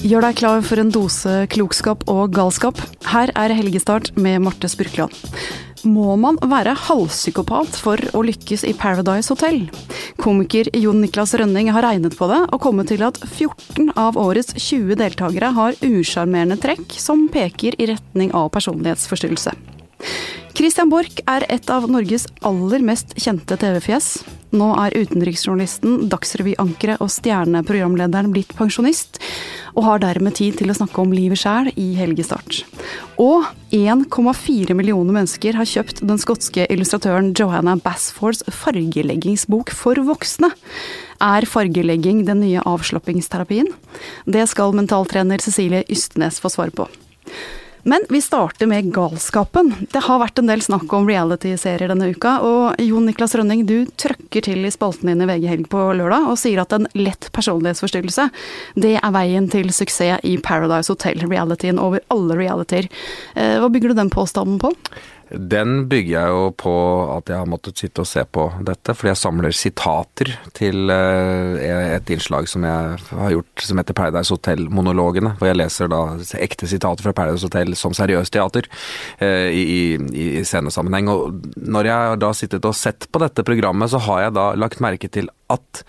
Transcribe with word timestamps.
Gjør 0.00 0.24
deg 0.24 0.38
klar 0.38 0.62
for 0.64 0.80
en 0.80 0.88
dose 0.88 1.32
klokskap 1.52 2.06
og 2.08 2.30
galskap. 2.32 2.78
Her 3.10 3.28
er 3.36 3.52
Helgestart 3.52 4.14
med 4.16 4.38
Marte 4.40 4.70
Spurkland. 4.72 5.12
Må 5.84 6.14
man 6.16 6.38
være 6.40 6.72
halvpsykopat 6.86 7.76
for 7.76 8.00
å 8.16 8.22
lykkes 8.24 8.64
i 8.64 8.72
Paradise 8.76 9.28
Hotel? 9.28 9.66
Komiker 10.20 10.70
Jon 10.76 11.02
Niklas 11.04 11.34
Rønning 11.36 11.68
har 11.76 11.84
regnet 11.84 12.16
på 12.16 12.30
det, 12.32 12.40
og 12.48 12.62
kommet 12.64 12.88
til 12.88 13.04
at 13.04 13.20
14 13.28 13.92
av 13.92 14.16
årets 14.20 14.56
20 14.56 14.96
deltakere 15.02 15.52
har 15.58 15.76
usjarmerende 15.84 16.56
trekk 16.64 16.96
som 16.96 17.28
peker 17.28 17.76
i 17.76 17.92
retning 17.92 18.32
av 18.32 18.48
personlighetsforstyrrelse. 18.56 19.52
Christian 20.60 20.90
Borch 20.92 21.22
er 21.24 21.46
et 21.48 21.70
av 21.72 21.86
Norges 21.88 22.26
aller 22.44 22.82
mest 22.84 23.14
kjente 23.16 23.56
TV-fjes. 23.56 24.08
Nå 24.52 24.66
er 24.76 24.92
utenriksjournalisten, 24.92 26.02
Dagsrevy-ankeret 26.12 27.00
og 27.00 27.08
stjerneprogramlederen 27.14 28.28
blitt 28.34 28.50
pensjonist, 28.58 29.16
og 29.72 29.86
har 29.86 30.02
dermed 30.02 30.36
tid 30.36 30.58
til 30.58 30.68
å 30.68 30.76
snakke 30.76 31.00
om 31.00 31.14
livet 31.16 31.40
sjæl 31.40 31.70
i 31.80 31.86
helgestart. 31.96 32.58
Og 33.16 33.46
1,4 33.72 34.76
millioner 34.76 35.16
mennesker 35.16 35.56
har 35.56 35.70
kjøpt 35.70 36.02
den 36.04 36.20
skotske 36.20 36.66
illustratøren 36.68 37.30
Johanna 37.32 37.78
Basfords 37.80 38.44
fargeleggingsbok 38.52 39.72
for 39.72 40.02
voksne. 40.10 40.50
Er 41.24 41.48
fargelegging 41.48 42.26
den 42.28 42.44
nye 42.44 42.66
avslappingsterapien? 42.68 43.72
Det 44.28 44.44
skal 44.52 44.76
mentaltrener 44.76 45.40
Cecilie 45.40 45.86
Ystnes 45.88 46.42
få 46.44 46.52
svar 46.52 46.76
på. 46.76 46.90
Men 47.82 48.04
vi 48.08 48.20
starter 48.22 48.66
med 48.66 48.92
galskapen. 48.92 49.72
Det 49.92 50.02
har 50.04 50.20
vært 50.20 50.38
en 50.38 50.50
del 50.50 50.62
snakk 50.64 50.92
om 50.92 51.08
reality-serier 51.08 51.88
denne 51.88 52.10
uka, 52.12 52.36
og 52.44 52.80
Jon 52.82 53.06
Niklas 53.08 53.34
Rønning, 53.38 53.64
du 53.68 53.88
trøkker 54.00 54.44
til 54.44 54.66
i 54.68 54.72
spalten 54.72 55.08
din 55.08 55.24
i 55.24 55.28
VG 55.30 55.46
Helg 55.48 55.70
på 55.72 55.86
lørdag 55.96 56.28
og 56.28 56.38
sier 56.40 56.60
at 56.60 56.74
en 56.76 56.88
lett 56.98 57.30
personlighetsforstyrrelse, 57.36 58.28
det 58.76 58.96
er 59.00 59.14
veien 59.16 59.48
til 59.52 59.72
suksess 59.72 60.20
i 60.26 60.36
Paradise 60.44 60.92
Hotel-realityen 60.92 61.80
over 61.80 62.04
alle 62.12 62.36
realityer. 62.38 62.88
Eh, 63.34 63.56
hva 63.60 63.68
bygger 63.72 63.92
du 63.92 64.00
den 64.00 64.12
påstanden 64.12 64.60
på? 64.60 64.72
Den 65.30 65.84
bygger 65.90 66.10
jeg 66.10 66.32
jo 66.34 66.46
på 66.58 66.72
at 67.14 67.30
jeg 67.30 67.38
har 67.38 67.48
måttet 67.48 67.78
sitte 67.78 68.02
og 68.02 68.08
se 68.10 68.24
på 68.26 68.48
dette, 68.66 68.94
fordi 68.96 69.12
jeg 69.12 69.20
samler 69.20 69.54
sitater 69.54 70.32
til 70.56 70.90
eh, 70.90 71.94
et 71.94 72.10
innslag 72.10 72.48
som 72.50 72.66
jeg 72.66 72.98
har 73.12 73.34
gjort 73.36 73.64
som 73.66 73.78
heter 73.78 73.96
Paradise 73.96 74.34
Hotel-monologene. 74.34 75.36
Hvor 75.38 75.50
jeg 75.50 75.60
leser 75.60 75.90
da 75.92 76.02
ekte 76.42 76.66
sitater 76.70 77.06
fra 77.06 77.14
Paradise 77.14 77.46
Hotel 77.46 77.76
som 77.78 77.94
seriøst 77.94 78.34
teater 78.34 78.66
eh, 79.22 79.54
i, 79.54 79.64
i, 79.64 80.26
i 80.40 80.44
scenesammenheng. 80.46 81.12
Og 81.12 81.46
når 81.62 81.90
jeg 81.92 82.10
har 82.10 82.22
da 82.26 82.32
sittet 82.34 82.66
og 82.66 82.74
sett 82.78 83.06
på 83.10 83.22
dette 83.22 83.46
programmet, 83.46 83.92
så 83.92 84.02
har 84.08 84.26
jeg 84.26 84.38
da 84.40 84.50
lagt 84.58 84.82
merke 84.82 85.10
til 85.12 85.30
at 85.50 85.84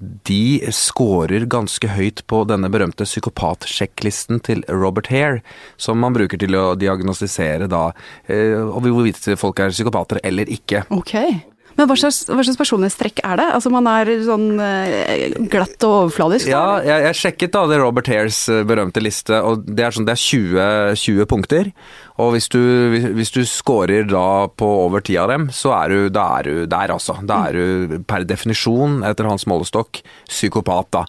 de 0.00 0.72
scorer 0.72 1.44
ganske 1.50 1.90
høyt 1.92 2.24
på 2.30 2.42
denne 2.48 2.70
berømte 2.72 3.04
psykopatsjekklisten 3.08 4.40
til 4.46 4.64
Robert 4.68 5.10
Hare, 5.12 5.42
som 5.76 6.00
man 6.00 6.16
bruker 6.16 6.40
til 6.40 6.56
å 6.56 6.72
diagnostisere 6.80 7.68
da 7.70 7.90
eh, 8.26 8.56
hvorvidt 8.56 9.32
folk 9.40 9.60
er 9.60 9.74
psykopater 9.74 10.22
eller 10.24 10.48
ikke. 10.50 10.86
Okay. 11.02 11.42
Men 11.78 11.88
hva 11.88 11.96
slags, 11.96 12.24
hva 12.28 12.42
slags 12.44 12.58
personlighetstrekk 12.60 13.22
er 13.24 13.38
det? 13.40 13.46
Altså 13.56 13.70
Man 13.72 13.86
er 13.88 14.10
sånn 14.26 14.48
eh, 14.60 15.36
glatt 15.52 15.80
og 15.86 15.96
overfladisk? 16.06 16.50
Ja, 16.50 16.80
jeg, 16.84 17.06
jeg, 17.06 17.18
sjekket 17.20 17.54
da 17.54 17.64
det 17.70 17.78
Robert 17.80 18.10
Hares 18.10 18.42
eh, 18.52 18.64
berømte 18.68 19.02
liste, 19.04 19.38
og 19.40 19.64
det 19.64 19.86
er 19.86 19.96
sånn 19.96 20.08
det 20.08 20.16
er 20.16 20.24
20, 20.24 21.00
20 21.00 21.30
punkter. 21.30 21.70
Og 22.20 22.34
hvis 22.34 22.48
du, 22.52 22.60
hvis 23.16 23.32
du 23.32 23.40
scorer 23.48 24.04
da 24.08 24.46
på 24.52 24.68
over 24.84 25.02
ti 25.04 25.16
av 25.20 25.30
dem, 25.32 25.48
så 25.54 25.72
er 25.78 25.92
du, 25.92 25.98
da 26.12 26.26
er 26.38 26.48
du 26.48 26.66
der, 26.70 26.92
altså. 26.92 27.16
Da 27.26 27.40
er 27.48 27.56
du 27.56 27.96
per 28.08 28.26
definisjon, 28.28 29.00
etter 29.08 29.28
hans 29.28 29.46
målestokk, 29.50 30.02
psykopat, 30.28 30.90
da. 30.96 31.04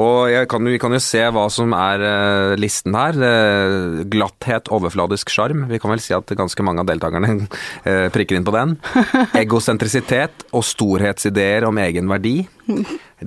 Og 0.00 0.32
kan, 0.50 0.64
vi 0.70 0.80
kan 0.82 0.94
jo 0.94 1.02
se 1.02 1.22
hva 1.34 1.46
som 1.52 1.74
er 1.76 2.04
uh, 2.04 2.54
listen 2.60 2.96
her. 2.96 3.18
Uh, 3.20 4.02
glatthet, 4.10 4.70
overfladisk 4.74 5.32
sjarm. 5.32 5.66
Vi 5.70 5.80
kan 5.82 5.92
vel 5.92 6.02
si 6.02 6.16
at 6.16 6.32
ganske 6.38 6.66
mange 6.66 6.84
av 6.84 6.90
deltakerne 6.90 7.34
uh, 7.44 8.08
prikker 8.14 8.38
inn 8.38 8.48
på 8.48 8.54
den. 8.56 8.78
Egosentrisitet 9.44 10.48
og 10.54 10.64
storhetsideer 10.66 11.68
om 11.68 11.82
egen 11.84 12.08
verdi. 12.10 12.38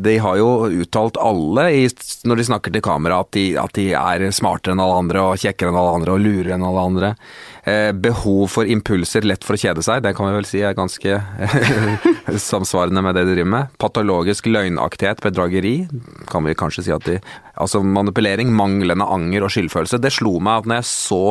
De 0.03 0.17
har 0.21 0.37
jo 0.39 0.49
uttalt 0.83 1.17
alle 1.21 1.67
i, 1.73 1.83
når 2.27 2.39
de 2.39 2.47
snakker 2.49 2.73
til 2.73 2.83
kamera 2.85 3.21
at 3.23 3.31
de, 3.35 3.45
at 3.59 3.73
de, 3.77 3.89
er 3.97 4.25
smartere 4.35 4.75
enn 4.75 4.83
alle 4.83 5.01
andre 5.03 5.23
og 5.31 5.41
kjekkere 5.41 5.73
enn 5.73 5.79
alle 5.81 5.95
andre 6.01 6.17
og 6.17 6.23
lurere 6.25 6.57
enn 6.57 6.65
alle 6.67 6.87
andre. 6.91 7.13
Eh, 7.67 7.91
behov 7.91 8.47
for 8.47 8.69
impulser, 8.69 9.25
lett 9.27 9.43
for 9.43 9.57
å 9.57 9.59
kjede 9.59 9.81
seg, 9.83 9.99
det 10.05 10.13
kan 10.15 10.29
vi 10.29 10.35
vel 10.37 10.45
si 10.47 10.61
er 10.63 10.77
ganske 10.77 11.17
samsvarende 12.51 13.03
med 13.03 13.17
det 13.17 13.25
de 13.27 13.33
driver 13.35 13.49
med. 13.51 13.73
Patologisk 13.81 14.47
løgnaktighet, 14.47 15.19
bedrageri, 15.25 15.73
kan 16.31 16.47
vi 16.47 16.55
kanskje 16.55 16.85
si 16.87 16.95
at 16.95 17.03
de 17.09 17.19
Altså 17.57 17.81
manipulering, 17.81 18.51
manglende 18.53 19.05
anger 19.09 19.47
og 19.47 19.49
skyldfølelse. 19.49 19.97
Det 19.97 20.11
slo 20.13 20.35
meg 20.43 20.61
at 20.61 20.67
når 20.69 20.77
jeg 20.77 20.87
så 20.91 21.21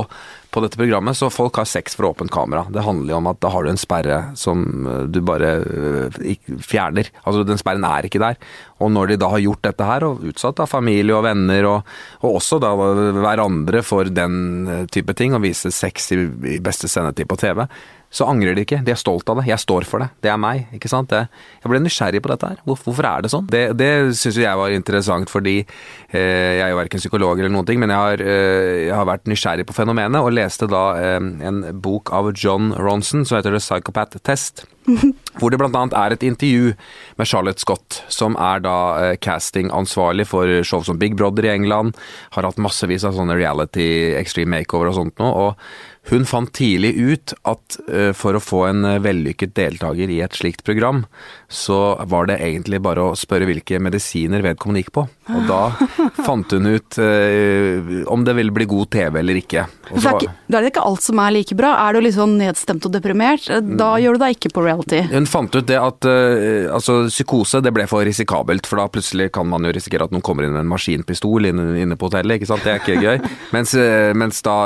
på 0.57 0.63
dette 0.65 0.79
programmet, 0.81 1.17
så 1.19 1.29
folk 1.31 1.59
har 1.61 1.69
sex 1.69 1.95
for 1.99 2.09
åpent 2.09 2.33
kamera. 2.33 2.65
Det 2.73 2.83
handler 2.83 3.13
jo 3.13 3.19
om 3.21 3.29
at 3.29 3.39
da 3.45 3.51
har 3.53 3.67
du 3.67 3.71
en 3.71 3.79
sperre 3.79 4.19
som 4.41 4.65
eh, 4.89 5.03
du 5.13 5.21
bare 5.27 5.51
eh, 5.61 6.47
fjerner. 6.65 7.11
Altså 7.29 7.45
den 7.47 7.61
sperren 7.61 7.85
er 7.87 8.09
ikke 8.09 8.23
der. 8.23 8.39
Og 8.81 8.91
når 8.95 9.13
de 9.13 9.19
da 9.21 9.29
har 9.35 9.43
gjort 9.45 9.63
dette 9.69 9.87
her, 9.87 10.07
og 10.09 10.25
utsatt 10.31 10.63
av 10.65 10.71
familie 10.71 11.15
og 11.17 11.27
venner, 11.27 11.69
og, 11.69 11.93
og 12.23 12.39
også 12.41 12.59
da 12.63 12.73
hverandre 12.75 13.85
for 13.87 14.09
den 14.09 14.39
eh, 14.73 14.83
type 14.93 15.15
ting, 15.19 15.37
og 15.37 15.45
vise 15.45 15.71
sex 15.75 16.11
i, 16.17 16.23
i 16.47 16.59
beste 16.63 16.91
sendetid 16.91 17.29
på 17.31 17.39
TV, 17.41 17.65
så 18.13 18.29
angrer 18.31 18.55
de 18.55 18.63
ikke. 18.65 18.79
De 18.87 18.93
er 18.95 18.99
stolt 19.01 19.29
av 19.29 19.41
det. 19.41 19.49
Jeg 19.51 19.61
står 19.61 19.87
for 19.89 20.03
det. 20.03 20.09
Det 20.23 20.31
er 20.31 20.39
meg. 20.41 20.69
ikke 20.77 20.91
sant? 20.91 21.11
Det, 21.11 21.27
jeg 21.63 21.73
ble 21.73 21.81
nysgjerrig 21.83 22.23
på 22.23 22.31
dette 22.33 22.53
her. 22.53 22.61
Hvorfor 22.69 23.09
er 23.09 23.25
det 23.25 23.33
sånn? 23.33 23.49
Det, 23.51 23.65
det 23.79 23.91
syns 24.17 24.39
jeg 24.41 24.61
var 24.61 24.75
interessant 24.75 25.33
fordi 25.33 25.57
eh, 25.63 26.53
jeg 26.57 26.65
er 26.65 26.73
jo 26.73 26.79
verken 26.81 27.03
psykolog 27.03 27.43
eller 27.43 27.53
noen 27.53 27.69
ting, 27.69 27.83
men 27.83 27.93
jeg 27.93 28.05
har, 28.05 28.23
eh, 28.23 28.87
jeg 28.87 28.95
har 28.95 29.11
vært 29.11 29.27
nysgjerrig 29.31 29.67
på 29.69 29.77
fenomenet 29.77 30.23
og 30.23 30.33
leste 30.37 30.71
da 30.71 30.85
eh, 31.01 31.19
en 31.19 31.61
bok 31.83 32.15
av 32.15 32.31
John 32.37 32.73
Ronson 32.79 33.27
som 33.27 33.41
heter 33.41 33.57
The 33.57 33.63
Psychopath 33.63 34.23
Test. 34.25 34.65
hvor 35.41 35.51
det 35.51 35.59
bl.a. 35.59 35.83
er 35.99 36.15
et 36.15 36.23
intervju 36.23 36.73
med 37.19 37.29
Charlotte 37.29 37.61
Scott, 37.61 38.01
som 38.13 38.37
er 38.39 38.63
da 38.65 38.77
eh, 39.03 39.17
castingansvarlig 39.19 40.29
for 40.31 40.63
show 40.67 40.85
som 40.87 41.01
Big 41.01 41.17
Brother 41.19 41.49
i 41.49 41.53
England. 41.57 41.99
Har 42.37 42.47
hatt 42.47 42.61
massevis 42.63 43.05
av 43.05 43.17
sånne 43.19 43.37
reality 43.39 44.15
extreme 44.17 44.61
makeover 44.61 44.93
og 44.93 44.99
sånt 45.01 45.23
nå. 45.23 45.27
og 45.27 45.96
hun 46.11 46.27
fant 46.29 46.53
tidlig 46.55 46.93
ut 46.97 47.35
at 47.49 47.79
uh, 47.91 48.13
for 48.17 48.37
å 48.37 48.43
få 48.43 48.63
en 48.69 48.87
uh, 48.87 49.01
vellykket 49.03 49.57
deltaker 49.59 50.13
i 50.13 50.21
et 50.25 50.39
slikt 50.39 50.63
program, 50.67 51.05
så 51.49 51.97
var 52.07 52.31
det 52.31 52.41
egentlig 52.45 52.83
bare 52.85 53.09
å 53.09 53.17
spørre 53.19 53.49
hvilke 53.49 53.81
medisiner 53.83 54.45
vedkommende 54.47 54.85
gikk 54.85 54.95
på. 55.01 55.07
Og 55.35 55.47
da 55.49 55.61
fant 56.27 56.53
hun 56.55 56.69
ut 56.71 56.99
eh, 57.03 58.03
om 58.13 58.25
det 58.27 58.35
ville 58.39 58.55
bli 58.55 58.67
god 58.71 58.91
TV 58.95 59.19
eller 59.21 59.41
ikke. 59.41 59.65
Så, 59.91 60.13
da 60.47 60.59
er 60.59 60.67
det 60.67 60.73
ikke 60.73 60.85
alt 60.87 61.03
som 61.05 61.21
er 61.23 61.35
like 61.35 61.57
bra. 61.59 61.73
Er 61.87 61.97
du 61.97 62.05
litt 62.05 62.17
sånn 62.17 62.37
nedstemt 62.41 62.87
og 62.87 62.95
deprimert, 62.95 63.49
da 63.49 63.93
mm. 63.95 64.01
gjør 64.05 64.19
du 64.19 64.25
deg 64.25 64.37
ikke 64.37 64.53
på 64.55 64.67
reality. 64.67 65.03
Hun 65.11 65.29
fant 65.31 65.59
ut 65.59 65.67
det 65.67 65.79
at 65.81 66.07
altså, 66.07 67.01
psykose 67.11 67.63
det 67.65 67.75
ble 67.75 67.89
for 67.91 68.07
risikabelt, 68.07 68.69
for 68.69 68.83
da 68.83 68.89
plutselig 68.93 69.31
kan 69.35 69.49
man 69.51 69.67
jo 69.67 69.75
risikere 69.75 70.07
at 70.07 70.15
noen 70.15 70.25
kommer 70.27 70.47
inn 70.47 70.55
med 70.55 70.65
en 70.65 70.71
maskinpistol 70.71 71.51
inne, 71.51 71.73
inne 71.83 71.99
på 71.99 72.11
hotellet, 72.11 72.39
ikke 72.39 72.51
sant. 72.51 72.67
Det 72.67 72.75
er 72.75 72.83
ikke 72.83 73.03
gøy. 73.03 73.35
Mens, 73.55 73.73
mens 74.19 74.41
da 74.45 74.57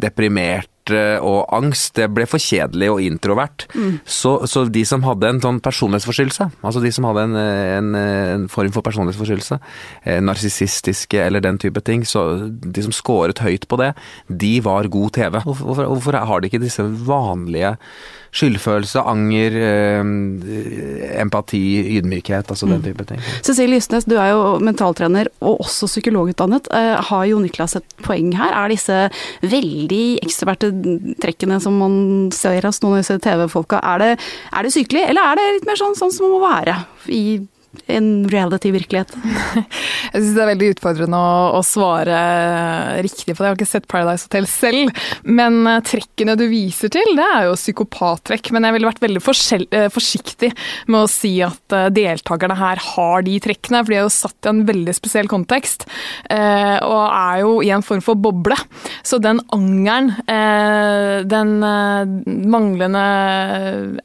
deprimert 0.00 0.68
og 0.90 1.46
angst, 1.54 1.94
det 1.94 2.08
ble 2.10 2.24
for 2.26 2.42
kjedelig 2.42 2.88
og 2.90 3.02
introvert. 3.04 3.66
Mm. 3.74 4.00
Så, 4.04 4.46
så, 4.50 4.64
de 4.66 4.82
som 4.88 5.04
hadde 5.06 5.28
en 5.28 5.40
sånn 5.42 5.60
personlighetsforstyrrelse, 5.62 6.48
altså 6.62 6.82
de 6.82 6.90
som 6.94 7.06
hadde 7.06 7.26
en, 7.28 7.36
en, 7.38 7.94
en 8.00 8.48
form 8.50 8.72
for 8.74 8.82
personlighetsforstyrrelse, 8.86 9.60
eh, 10.01 10.01
narsissistiske 10.02 11.20
eller 11.22 11.44
den 11.44 11.60
type 11.62 11.80
ting, 11.86 12.06
så 12.06 12.48
de 12.48 12.82
som 12.82 12.94
scoret 12.94 13.42
høyt 13.44 13.68
på 13.70 13.78
det, 13.78 13.92
de 14.26 14.56
var 14.64 14.90
god 14.90 15.14
TV. 15.14 15.38
Hvorfor, 15.44 15.86
hvorfor 15.86 16.18
har 16.18 16.42
de 16.42 16.50
ikke 16.50 16.62
disse 16.62 16.82
vanlige 17.06 17.76
skyldfølelse, 18.32 19.00
anger, 19.04 19.56
eh, 19.60 21.20
empati, 21.20 21.60
ydmykhet, 21.98 22.48
altså 22.48 22.66
den 22.66 22.80
mm. 22.80 22.86
type 22.86 23.04
ting. 23.10 23.20
Cecilie 23.44 23.76
Ystnes, 23.76 24.06
du 24.08 24.16
er 24.16 24.30
jo 24.32 24.56
mentaltrener 24.64 25.28
og 25.44 25.60
også 25.66 25.88
psykologutdannet. 25.90 26.70
Eh, 26.72 26.96
har 27.10 27.26
Jo 27.28 27.42
Niklas 27.42 27.76
et 27.76 27.96
poeng 28.02 28.32
her? 28.38 28.56
Er 28.56 28.72
disse 28.72 28.98
veldig 29.44 30.04
ekstroverte 30.24 30.72
trekkene 31.20 31.60
som 31.60 31.76
man 31.76 32.30
ser 32.32 32.64
hos 32.64 32.80
noen 32.82 32.98
av 32.98 33.04
disse 33.04 33.20
TV-folka, 33.22 33.82
er, 33.84 34.16
er, 34.16 34.62
det 34.64 34.72
sykelig, 34.72 35.04
eller 35.12 35.28
er 35.28 35.38
det 35.38 35.48
litt 35.58 35.68
mer 35.68 35.80
sånn, 35.80 35.98
sånn 35.98 36.14
som 36.14 36.26
det 36.26 36.32
må 36.32 36.40
være 36.42 36.78
i 37.12 37.24
en 37.86 38.08
reality-virkelighet? 38.30 39.14
Jeg 40.12 40.20
syns 40.20 40.34
det 40.36 40.42
er 40.42 40.50
veldig 40.50 40.70
utfordrende 40.74 41.18
å, 41.18 41.36
å, 41.56 41.60
svare 41.64 42.16
riktig 43.04 43.32
på 43.32 43.40
det. 43.40 43.46
Jeg 43.46 43.52
har 43.52 43.58
ikke 43.58 43.70
sett 43.70 43.88
Paradise 43.90 44.28
Hotel 44.28 44.48
selv. 44.50 45.02
Men 45.24 45.62
eh, 45.68 45.80
trekkene 45.86 46.36
du 46.38 46.44
viser 46.50 46.92
til, 46.92 47.14
det 47.16 47.24
er 47.24 47.46
jo 47.48 47.56
psykopattrekk. 47.56 48.50
Men 48.52 48.66
jeg 48.66 48.76
ville 48.76 48.90
vært 48.90 49.02
veldig 49.04 49.22
eh, 49.22 49.88
forsiktig 49.92 50.52
med 50.90 50.98
å 51.00 51.10
si 51.10 51.34
at 51.44 51.76
eh, 51.76 51.88
deltakerne 51.94 52.58
her 52.58 52.82
har 52.92 53.24
de 53.26 53.38
trekkene, 53.42 53.82
for 53.82 53.94
de 53.94 54.00
er 54.00 54.04
jo 54.04 54.12
satt 54.12 54.48
i 54.48 54.52
en 54.52 54.64
veldig 54.68 54.96
spesiell 54.96 55.30
kontekst. 55.30 55.86
Og 56.32 57.02
er 57.06 57.40
jo 57.42 57.54
i 57.64 57.70
en 57.74 57.84
form 57.84 58.02
for 58.04 58.18
boble. 58.18 58.56
Så 59.06 59.18
den 59.22 59.40
angeren, 59.54 60.10
den 61.28 61.50
manglende 62.52 63.02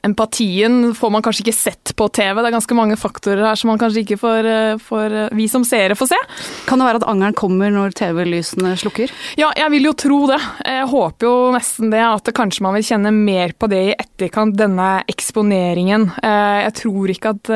empatien, 0.05 0.93
får 0.97 1.13
man 1.13 1.25
kanskje 1.25 1.45
ikke 1.45 1.55
sett 1.57 1.93
på 1.97 2.07
TV. 2.13 2.39
Det 2.39 2.49
er 2.49 2.57
ganske 2.57 2.77
mange 2.77 2.97
faktorer 2.99 3.45
her 3.47 3.56
der 3.57 3.61
som 3.61 3.71
man 3.71 3.79
kanskje 3.81 4.03
ikke 4.03 4.19
får, 4.21 4.45
eh, 4.45 4.77
får 4.77 5.13
eh, 5.13 5.29
vi 5.33 5.47
som 5.47 5.63
seere 5.65 5.95
får 5.95 6.07
se. 6.11 6.19
Kan 6.67 6.79
det 6.79 6.87
være 6.87 7.01
at 7.01 7.07
angeren 7.09 7.33
kommer 7.33 7.71
når 7.71 7.95
TV-lysene 7.97 8.75
slukker? 8.77 9.11
Ja, 9.37 9.51
jeg 9.55 9.71
vil 9.71 9.87
jo 9.89 9.93
tro 9.93 10.27
det. 10.27 10.39
Jeg 10.65 10.87
håper 10.87 11.27
jo 11.27 11.51
nesten 11.55 11.91
det, 11.91 12.03
at 12.03 12.33
kanskje 12.33 12.61
man 12.61 12.75
vil 12.77 12.85
kjenne 12.85 13.11
mer 13.13 13.53
på 13.57 13.69
det 13.69 13.81
i 13.89 13.95
etterkant, 13.97 14.55
denne 14.57 15.03
eksponeringen. 15.07 16.11
Eh, 16.21 16.67
jeg 16.67 16.75
tror 16.83 17.13
ikke 17.13 17.33
at 17.33 17.51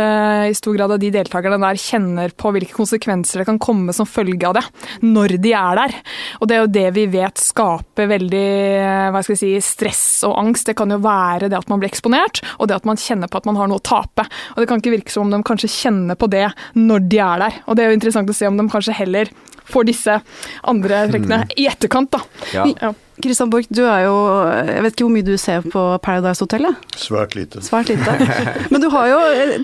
i 0.52 0.56
stor 0.56 0.76
grad 0.76 0.92
av 0.96 1.00
de 1.02 1.10
deltakerne 1.12 1.60
der 1.62 1.80
kjenner 1.80 2.32
på 2.32 2.52
hvilke 2.54 2.76
konsekvenser 2.76 3.42
det 3.42 3.48
kan 3.50 3.60
komme 3.62 3.94
som 3.94 4.08
følge 4.08 4.48
av 4.48 4.56
det, 4.58 4.64
når 5.04 5.38
de 5.42 5.54
er 5.58 5.80
der. 5.80 5.96
Og 6.40 6.48
det 6.48 6.56
er 6.56 6.62
jo 6.62 6.72
det 6.72 6.88
vi 6.96 7.06
vet 7.12 7.42
skaper 7.42 8.10
veldig 8.10 8.46
hva 9.12 9.22
skal 9.24 9.36
jeg 9.36 9.42
si, 9.42 9.52
stress 9.66 10.04
og 10.28 10.38
angst. 10.40 10.70
Det 10.70 10.78
kan 10.80 10.92
jo 10.92 11.00
være 11.04 11.50
det 11.52 11.60
at 11.60 11.70
man 11.72 11.82
blir 11.82 11.92
eksponert, 11.92 12.42
og 12.58 12.70
det 12.70 12.78
at 12.80 12.88
man 12.88 13.00
kjenner 13.00 13.32
på 13.32 13.42
at 13.42 13.50
man 13.50 13.60
har 13.60 13.70
noe 13.72 13.82
å 13.82 13.86
tape. 13.86 14.26
Og 14.56 14.62
det 14.62 14.70
kan 14.70 14.82
ikke 14.82 14.96
virke 14.96 15.14
som 15.14 15.28
om 15.28 15.34
de 15.34 15.42
kanskje 15.46 15.72
kjenner 15.72 15.91
på 16.20 16.30
det 16.32 16.48
når 16.78 17.08
de 17.12 17.22
er 17.24 17.46
der. 17.46 17.62
Og 17.66 17.78
det 17.78 17.84
er 17.84 17.92
jo 17.92 18.00
interessant 18.00 18.32
å 18.32 18.38
se 18.38 18.50
om 18.50 18.60
de 18.60 18.68
kanskje 18.72 18.98
heller 18.98 19.32
får 19.72 19.88
disse 19.88 20.18
andre 20.68 21.06
trekkene 21.12 21.44
mm. 21.46 21.56
i 21.62 21.68
etterkant, 21.72 22.12
da. 22.12 22.22
Ja. 22.56 22.68
ja. 22.82 22.94
Kristian 23.24 23.52
Borch, 23.52 23.70
du 23.70 23.84
er 23.86 24.06
jo 24.06 24.16
Jeg 24.68 24.84
vet 24.86 24.96
ikke 24.96 25.06
hvor 25.08 25.14
mye 25.14 25.28
du 25.28 25.34
ser 25.40 25.66
på 25.66 25.84
Paradise 26.04 26.44
Hotel? 26.44 26.68
Svært 26.98 27.36
lite. 27.38 27.62
Svært 27.66 27.92
lite. 27.92 28.16
Men 28.72 28.84
du 28.84 28.88
har 28.94 29.10
jo 29.10 29.20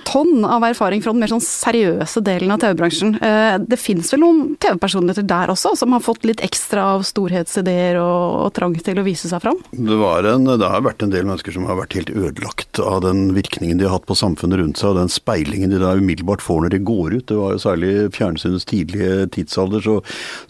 tonn 0.07 0.45
av 0.45 0.65
erfaring 0.67 1.03
fra 1.03 1.13
den 1.13 1.21
mer 1.23 1.31
sånn 1.31 1.43
seriøse 1.43 2.21
delen 2.25 2.53
av 2.53 2.61
TV-bransjen. 2.63 3.15
Eh, 3.23 3.57
det 3.63 3.79
fins 3.81 4.11
vel 4.13 4.23
noen 4.23 4.55
TV-personligheter 4.61 5.25
der 5.27 5.53
også, 5.53 5.73
som 5.79 5.95
har 5.95 6.03
fått 6.05 6.25
litt 6.27 6.43
ekstra 6.45 6.85
av 6.95 7.05
storhetsideer 7.07 7.99
og, 8.01 8.47
og 8.47 8.53
trang 8.57 8.75
til 8.77 9.01
å 9.01 9.05
vise 9.05 9.29
seg 9.29 9.41
fram? 9.43 9.59
Det, 9.71 9.97
en, 9.97 10.47
det, 10.49 10.69
har 10.69 10.85
vært 10.85 11.05
en 11.05 11.13
del 11.13 11.27
mennesker 11.27 11.55
som 11.55 11.67
har 11.69 11.79
vært 11.79 11.97
helt 11.97 12.11
ødelagt 12.13 12.81
av 12.83 13.01
den 13.05 13.31
virkningen 13.37 13.79
de 13.79 13.87
har 13.87 13.97
hatt 13.97 14.07
på 14.09 14.17
samfunnet 14.17 14.61
rundt 14.61 14.81
seg, 14.81 14.93
og 14.93 15.01
den 15.01 15.11
speilingen 15.13 15.73
de 15.73 15.81
da 15.81 15.95
umiddelbart 15.97 16.43
får 16.45 16.65
når 16.65 16.75
de 16.75 16.81
går 16.91 17.17
ut. 17.17 17.27
Det 17.31 17.39
var 17.39 17.55
jo 17.55 17.63
særlig 17.63 17.93
fjernsynets 18.15 18.67
tidlige 18.69 19.27
tidsalder, 19.37 19.83
så, 19.83 19.99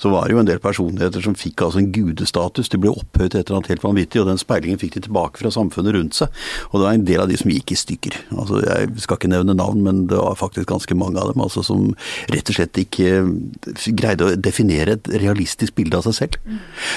så 0.02 0.12
var 0.14 0.28
det 0.28 0.38
jo 0.38 0.44
en 0.44 0.50
del 0.50 0.62
personligheter 0.64 1.24
som 1.24 1.38
fikk 1.38 1.66
altså 1.66 1.82
en 1.82 1.92
gudestatus. 1.96 2.72
De 2.74 2.82
ble 2.82 2.94
opphøyt 2.98 3.36
et 3.36 3.46
eller 3.46 3.60
annet 3.60 3.72
helt 3.74 3.86
vanvittig, 3.86 4.22
og 4.22 4.30
den 4.30 4.42
speilingen 4.42 4.82
fikk 4.82 4.98
de 4.98 5.06
tilbake 5.08 5.42
fra 5.42 5.52
samfunnet 5.54 5.96
rundt 5.96 6.18
seg. 6.18 6.34
Og 6.72 6.80
det 6.80 6.88
var 6.88 6.98
en 6.98 7.08
del 7.08 7.24
av 7.24 7.32
de 7.32 7.38
som 7.40 7.52
gikk 7.52 7.74
i 7.74 7.80
stykker. 7.80 8.20
Altså, 8.36 8.62
Jeg 8.68 8.92
skal 9.04 9.20
ikke 9.20 9.32
nevne 9.32 9.56
navn, 9.58 9.84
men 9.86 10.06
det 10.12 10.20
var 10.20 10.38
faktisk 10.40 10.70
ganske 10.72 10.98
mange 10.98 11.22
av 11.22 11.32
dem 11.32 11.44
altså, 11.44 11.64
som 11.66 11.90
rett 12.34 12.52
og 12.52 12.58
slett 12.60 12.82
ikke 12.82 13.10
eh, 13.22 13.88
greide 13.98 14.28
å 14.28 14.36
definere 14.36 14.98
et 14.98 15.12
realistisk 15.22 15.76
bilde 15.78 16.00
av 16.00 16.08
seg 16.08 16.18
selv. 16.18 16.40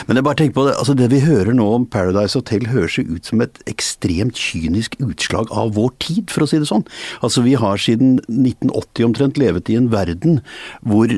Men 0.09 0.19
jeg 0.19 0.27
bare 0.27 0.41
tenker 0.41 0.59
på 0.59 0.67
det, 0.69 0.77
altså 0.79 0.97
det 0.99 1.11
vi 1.13 1.23
hører 1.25 1.55
nå 1.57 1.67
om 1.77 1.89
Paradise 1.91 2.39
Hotel 2.39 2.69
høres 2.71 2.99
jo 2.99 3.07
ut 3.11 3.29
som 3.29 3.43
et 3.45 3.61
ekstremt 3.71 4.39
kynisk 4.39 4.97
utslag 5.03 5.51
av 5.53 5.75
vår 5.79 5.93
tid, 6.03 6.31
for 6.33 6.45
å 6.45 6.51
si 6.51 6.61
det 6.61 6.71
sånn. 6.71 6.87
Altså 7.25 7.45
Vi 7.47 7.57
har 7.59 7.81
siden 7.81 8.19
1980 8.29 9.09
omtrent 9.09 9.41
levet 9.41 9.71
i 9.71 9.79
en 9.79 9.91
verden 9.93 10.41
hvor 10.87 11.11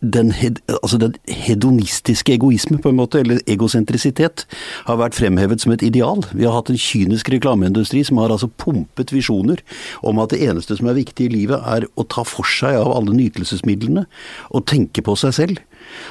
den, 0.00 0.32
altså 0.80 0.98
den, 1.00 1.14
hedonistiske 1.28 2.32
egoisme, 2.32 2.78
på 2.80 2.88
en 2.90 2.98
måte, 2.98 3.20
eller 3.20 3.40
egosentrisitet, 3.50 4.46
har 4.86 5.00
vært 5.00 5.16
fremhevet 5.18 5.60
som 5.60 5.74
et 5.74 5.84
ideal. 5.84 6.24
Vi 6.32 6.46
har 6.46 6.56
hatt 6.56 6.72
en 6.72 6.80
kynisk 6.80 7.28
reklameindustri 7.32 8.02
som 8.08 8.20
har 8.22 8.32
altså 8.32 8.50
pumpet 8.60 9.12
visjoner 9.12 9.60
om 10.06 10.20
at 10.22 10.32
det 10.32 10.40
eneste 10.46 10.78
som 10.78 10.88
er 10.88 10.98
viktig 10.98 11.28
i 11.28 11.34
livet, 11.34 11.60
er 11.60 11.86
å 12.00 12.06
ta 12.08 12.24
for 12.24 12.48
seg 12.48 12.78
av 12.80 12.94
alle 12.96 13.16
nytelsesmidlene 13.16 14.06
og 14.50 14.66
tenke 14.70 15.04
på 15.04 15.16
seg 15.20 15.36
selv. 15.36 15.60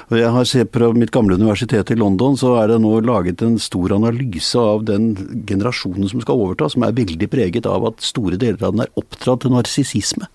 Og 0.09 0.18
jeg 0.19 0.30
har 0.33 0.47
sett 0.50 0.71
På 0.74 0.89
mitt 0.94 1.12
gamle 1.13 1.38
universitet 1.38 1.92
i 1.94 1.97
London 1.97 2.35
så 2.38 2.56
er 2.62 2.71
det 2.71 2.80
nå 2.81 3.00
laget 3.06 3.42
en 3.45 3.57
stor 3.62 3.94
analyse 3.95 4.59
av 4.59 4.83
den 4.85 5.13
generasjonen 5.47 6.09
som 6.09 6.21
skal 6.21 6.42
overta, 6.42 6.69
som 6.69 6.83
er 6.85 6.97
veldig 6.97 7.30
preget 7.31 7.69
av 7.69 7.88
at 7.88 8.03
store 8.06 8.38
deler 8.38 8.62
av 8.62 8.75
den 8.75 8.83
er 8.85 8.94
oppdratt 9.00 9.45
til 9.45 9.53
narsissisme. 9.56 10.27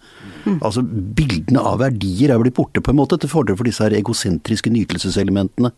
Mm. 0.45 0.59
Altså 0.65 0.85
Bildene 0.85 1.63
av 1.65 1.81
verdier 1.83 2.33
er 2.33 2.41
blitt 2.41 2.57
borte, 2.57 2.83
på 2.85 2.93
en 2.93 3.01
måte, 3.01 3.19
til 3.21 3.33
fordel 3.33 3.59
for 3.59 3.69
disse 3.69 3.85
her 3.85 3.97
egosentriske 3.97 4.73
nytelseselementene. 4.73 5.73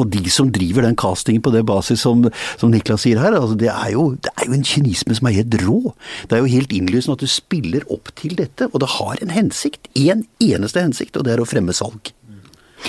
Og 0.00 0.10
de 0.12 0.22
som 0.32 0.50
driver 0.54 0.86
den 0.86 0.98
castingen 0.98 1.44
på 1.44 1.52
det 1.54 1.64
basis 1.68 2.04
som, 2.06 2.24
som 2.60 2.72
Niklas 2.72 3.04
sier 3.06 3.20
her, 3.22 3.36
altså 3.38 3.58
det, 3.58 3.70
er 3.72 3.92
jo, 3.94 4.12
det 4.22 4.32
er 4.36 4.48
jo 4.48 4.56
en 4.56 4.66
kynisme 4.66 5.18
som 5.18 5.28
er 5.28 5.38
helt 5.40 5.58
rå. 5.64 5.94
Det 6.30 6.38
er 6.38 6.44
jo 6.44 6.54
helt 6.56 6.72
innlysende 6.76 7.18
at 7.18 7.24
du 7.24 7.30
spiller 7.30 7.86
opp 7.92 8.12
til 8.18 8.36
dette, 8.38 8.70
og 8.72 8.82
det 8.82 8.92
har 8.96 9.22
en 9.22 9.34
hensikt. 9.34 9.90
Én 9.98 10.22
en 10.22 10.26
eneste 10.40 10.82
hensikt, 10.82 11.16
og 11.16 11.26
det 11.26 11.34
er 11.34 11.42
å 11.42 11.48
fremme 11.48 11.74
salg. 11.76 12.12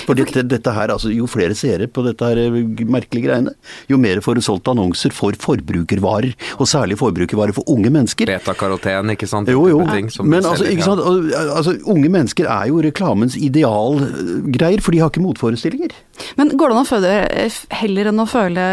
For 0.07 0.17
dette, 0.17 0.43
dette 0.49 0.73
her, 0.73 0.93
altså, 0.93 1.11
Jo 1.13 1.27
flere 1.29 1.55
seere 1.57 1.87
på 1.87 2.03
dette 2.05 2.27
her 2.27 2.39
eh, 2.41 2.59
merkelige 2.89 3.27
greiene, 3.27 3.53
jo 3.91 3.99
mer 4.01 4.21
får 4.23 4.39
du 4.39 4.45
solgt 4.45 4.69
annonser 4.71 5.13
for 5.15 5.35
forbrukervarer. 5.39 6.33
Og 6.57 6.69
særlig 6.69 6.97
forbrukervarer 7.01 7.55
for 7.55 7.67
unge 7.71 7.91
mennesker. 7.93 8.29
Betakaroten, 8.29 9.13
ikke 9.13 9.29
sant? 9.29 9.51
Jo, 9.53 9.67
jo. 9.69 9.81
Ting, 9.89 10.09
Men 10.23 10.45
altså, 10.45 10.67
ikke 10.69 10.87
sant? 10.87 11.03
Altså, 11.03 11.75
unge 11.89 12.09
mennesker 12.11 12.49
er 12.49 12.71
jo 12.71 12.81
reklamens 12.83 13.37
idealgreier, 13.37 14.81
for 14.83 14.95
de 14.95 15.01
har 15.03 15.11
ikke 15.11 15.23
motforestillinger. 15.23 15.95
Men 16.39 16.53
går 16.57 16.71
det 16.71 16.77
an 16.77 16.83
å 16.83 16.89
føle 16.89 17.13
heller 17.73 18.09
enn 18.11 18.21
å 18.21 18.27
føle, 18.29 18.65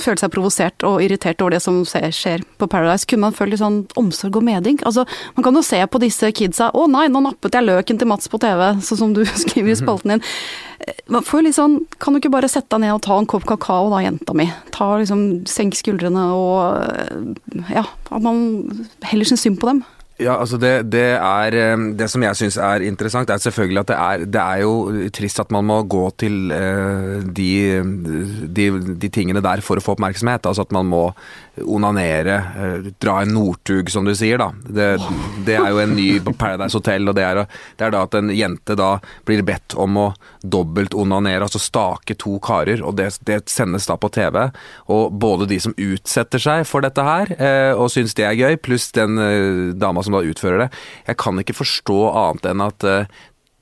føle 0.00 0.20
seg 0.20 0.32
provosert 0.32 0.84
og 0.88 1.02
irritert 1.04 1.40
over 1.44 1.56
det 1.56 1.62
som 1.64 1.80
skjer 1.84 2.44
på 2.58 2.68
Paradise, 2.70 3.06
kunne 3.08 3.28
man 3.28 3.36
følt 3.36 3.54
litt 3.54 3.62
sånn 3.62 3.82
omsorg 4.00 4.38
og 4.40 4.46
meding? 4.48 4.80
Altså, 4.88 5.04
man 5.36 5.46
kan 5.46 5.58
jo 5.58 5.64
se 5.64 5.80
på 5.86 6.00
disse 6.02 6.30
kidsa 6.34 6.70
'Å 6.72 6.86
nei, 6.90 7.06
nå 7.08 7.22
nappet 7.24 7.54
jeg 7.54 7.66
løken 7.66 7.98
til 7.98 8.08
Mats 8.08 8.28
på 8.28 8.40
TV', 8.40 8.80
sånn 8.84 9.00
som 9.02 9.14
du 9.16 9.24
skriver 9.44 9.72
i 9.72 9.78
spalten 9.78 10.14
din. 10.14 10.17
Man 11.10 11.24
får 11.26 11.40
jo 11.40 11.44
litt 11.48 11.56
sånn 11.56 11.74
Kan 12.00 12.14
du 12.14 12.20
ikke 12.20 12.30
bare 12.32 12.48
sette 12.48 12.70
deg 12.76 12.84
ned 12.84 12.94
og 12.94 13.02
ta 13.04 13.16
en 13.18 13.26
kopp 13.28 13.44
kakao 13.48 13.90
da, 13.92 13.98
jenta 14.04 14.34
mi? 14.36 14.46
Ta 14.74 14.92
liksom, 15.00 15.44
Senk 15.50 15.76
skuldrene 15.78 16.28
og 16.36 17.66
Ja, 17.72 17.84
at 17.84 18.24
man 18.24 18.86
heller 19.10 19.28
syns 19.28 19.44
synd 19.44 19.58
på 19.60 19.68
dem. 19.70 19.82
Ja, 20.18 20.32
altså 20.42 20.58
det, 20.58 20.88
det, 20.90 21.14
er 21.14 21.54
eh, 21.54 21.82
Det 21.94 22.08
som 22.10 22.22
jeg 22.26 22.34
syns 22.40 22.56
er 22.58 22.82
interessant, 22.82 23.30
er 23.30 23.38
selvfølgelig 23.38 23.82
at 23.84 23.90
det 23.90 23.98
er, 23.98 24.24
det 24.26 24.40
er 24.42 24.62
jo 24.64 25.10
trist 25.14 25.38
at 25.38 25.52
man 25.54 25.66
må 25.68 25.76
gå 25.86 26.02
til 26.18 26.50
uh, 26.50 27.22
de, 27.22 27.50
de, 28.50 28.64
de, 28.98 29.10
tingene 29.14 29.42
der 29.44 29.62
for 29.62 29.78
å 29.78 29.84
få 29.84 29.94
oppmerksomhet. 29.94 30.48
Altså 30.48 30.64
at 30.66 30.74
man 30.74 30.88
må 30.90 31.04
onanere, 31.62 32.38
uh, 32.56 32.88
dra 32.98 33.20
en 33.22 33.30
Northug, 33.36 33.92
som 33.94 34.08
du 34.08 34.14
sier, 34.18 34.42
da. 34.42 34.50
Det, 34.66 34.88
det, 35.46 35.54
er 35.54 35.70
jo 35.70 35.82
en 35.84 35.94
ny 35.94 36.08
Paradise 36.40 36.74
Hotel, 36.74 37.06
og 37.06 37.14
det 37.14 37.26
er, 37.28 37.44
det 37.78 37.86
er, 37.86 37.94
da 37.94 38.02
at 38.08 38.18
en 38.18 38.34
jente 38.34 38.74
da 38.78 38.90
blir 39.28 39.44
bedt 39.46 39.78
om 39.78 40.02
å 40.02 40.08
dobbelt-onanere, 40.42 41.46
altså 41.46 41.62
stake 41.62 42.18
to 42.18 42.40
karer, 42.42 42.82
og 42.82 42.98
det, 42.98 43.12
sendes 43.46 43.86
da 43.86 43.94
på 43.94 44.10
TV. 44.18 44.40
Og 44.90 45.14
både 45.14 45.46
de 45.54 45.62
som 45.62 45.78
utsetter 45.78 46.42
seg 46.42 46.66
for 46.66 46.82
dette 46.82 47.06
her, 47.06 47.34
og 47.78 47.90
syns 47.92 48.16
det 48.18 48.26
er 48.26 48.38
gøy, 48.38 48.58
pluss 48.62 48.90
den 48.96 49.18
dama 49.78 50.02
som 50.07 50.07
som 50.08 50.18
da 50.18 50.24
utfører 50.26 50.64
det. 50.64 50.68
Jeg 51.06 51.20
kan 51.22 51.40
ikke 51.40 51.60
forstå 51.60 51.98
annet 52.10 52.48
enn 52.52 52.64
at 52.64 52.88
eh, 52.88 53.18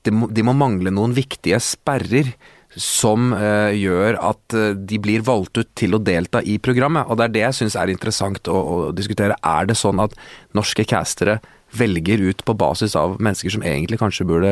de 0.07 0.45
må, 0.45 0.55
mangle 0.55 0.93
noen 0.93 1.15
viktige 1.15 1.59
sperrer 1.63 2.31
som 2.77 3.31
uh, 3.33 3.73
gjør 3.73 4.19
at 4.21 4.55
uh, 4.55 4.69
de 4.77 4.99
blir 5.01 5.23
valgt 5.25 5.57
ut 5.57 5.69
til 5.77 5.97
å 5.97 6.01
delta 6.03 6.43
i 6.45 6.57
programmet. 6.61 7.07
Og 7.09 7.17
Det 7.17 7.25
er 7.25 7.33
det 7.33 7.43
jeg 7.45 7.57
syns 7.61 7.77
er 7.79 7.91
interessant 7.91 8.47
å, 8.51 8.57
å, 8.57 8.77
diskutere. 8.95 9.37
Er 9.41 9.69
det 9.69 9.77
sånn 9.79 9.99
at 10.03 10.13
norske 10.57 10.85
castere 10.87 11.39
velger 11.75 12.21
ut 12.29 12.43
på 12.47 12.55
basis 12.55 12.95
av 12.95 13.17
mennesker 13.19 13.51
som 13.57 13.65
egentlig 13.65 13.99
kanskje 13.99 14.27
burde, 14.29 14.51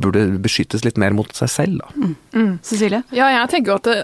burde 0.00 0.26
beskyttes 0.42 0.84
litt 0.86 0.98
mer 1.00 1.14
mot 1.16 1.30
seg 1.36 1.50
selv. 1.52 1.80
Da. 1.82 1.90
Mm. 1.96 2.14
Mm. 2.36 2.52
Cecilie? 2.64 3.02
Ja, 3.16 3.30
jeg 3.32 3.52
tenker 3.52 3.74
jo 3.74 3.80
at 3.80 3.90
det, 3.90 3.98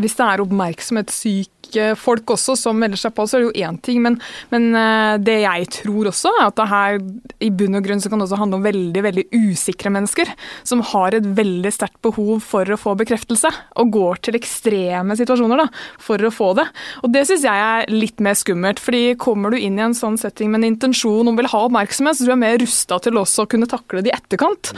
hvis 0.00 0.16
det 0.18 0.26
er 0.26 0.42
oppmerksomhetssyke 0.44 1.90
folk 1.98 2.28
også 2.34 2.54
som 2.58 2.76
melder 2.78 3.00
seg 3.00 3.14
på, 3.16 3.24
så 3.26 3.38
er 3.38 3.44
det 3.44 3.48
jo 3.48 3.66
én 3.68 3.78
ting. 3.82 4.00
Men, 4.04 4.18
men, 4.52 4.68
eh, 4.78 5.14
det 5.22 5.38
jeg 5.44 5.68
tror 5.80 6.10
også, 6.10 6.32
er 6.38 6.48
at 6.48 6.58
det 6.58 6.68
her 6.70 6.98
i 7.44 7.50
bunn 7.54 7.78
og 7.78 7.86
grunn 7.86 8.02
så 8.02 8.10
kan 8.10 8.20
det 8.20 8.28
også 8.28 8.40
handle 8.40 8.60
om 8.60 8.66
veldig 8.66 9.04
veldig 9.06 9.24
usikre 9.32 9.92
mennesker. 9.94 10.30
Som 10.66 10.84
har 10.92 11.16
et 11.16 11.26
veldig 11.38 11.72
sterkt 11.74 12.00
behov 12.04 12.42
for 12.44 12.68
å 12.68 12.78
få 12.80 12.96
bekreftelse, 13.00 13.50
og 13.80 13.94
går 13.94 14.22
til 14.26 14.38
ekstreme 14.38 15.16
situasjoner 15.18 15.64
da, 15.64 15.68
for 16.02 16.20
å 16.22 16.32
få 16.34 16.52
det. 16.58 16.66
Og 17.02 17.14
det 17.14 17.24
syns 17.28 17.46
jeg 17.46 17.64
er 17.70 17.90
litt 17.92 18.22
mer 18.22 18.38
skummelt. 18.38 18.82
fordi 18.82 19.14
kommer 19.18 19.50
du 19.50 19.58
inn 19.58 19.78
i 19.78 19.84
en 19.84 19.96
sånn 19.96 20.18
setting 20.20 20.50
med 20.50 20.62
en 20.62 20.72
intensjon 20.74 21.26
om 21.26 21.34
å 21.34 21.44
vil 21.44 21.52
ha 21.52 21.64
oppmerksomhet, 21.68 22.18
så 22.18 22.26
du 22.26 22.32
er 22.34 22.40
mer 22.40 22.58
rusta 22.62 22.98
til 23.02 23.18
også 23.20 23.44
å 23.44 23.50
kunne 23.50 23.68
takle 23.70 24.02
det 24.04 24.12
i 24.12 24.16
etterkant. 24.16 24.72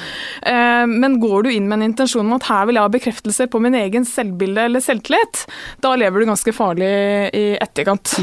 Eh, 0.47 0.85
men 0.87 1.19
går 1.23 1.47
du 1.47 1.51
inn 1.53 1.67
med 1.69 1.81
en 1.81 1.91
intensjon 1.91 2.27
om 2.27 2.37
at 2.39 2.47
her 2.51 2.69
vil 2.69 2.79
jeg 2.79 2.87
ha 2.87 2.95
bekreftelse 2.95 3.49
på 3.51 3.61
min 3.63 3.77
egen 3.79 4.07
selvbilde 4.09 4.69
eller 4.69 4.85
selvtillit, 4.85 5.45
da 5.85 5.97
lever 5.99 6.23
du 6.23 6.31
ganske 6.31 6.55
farlig 6.57 6.89
i 7.35 7.45
etterkant. 7.59 8.17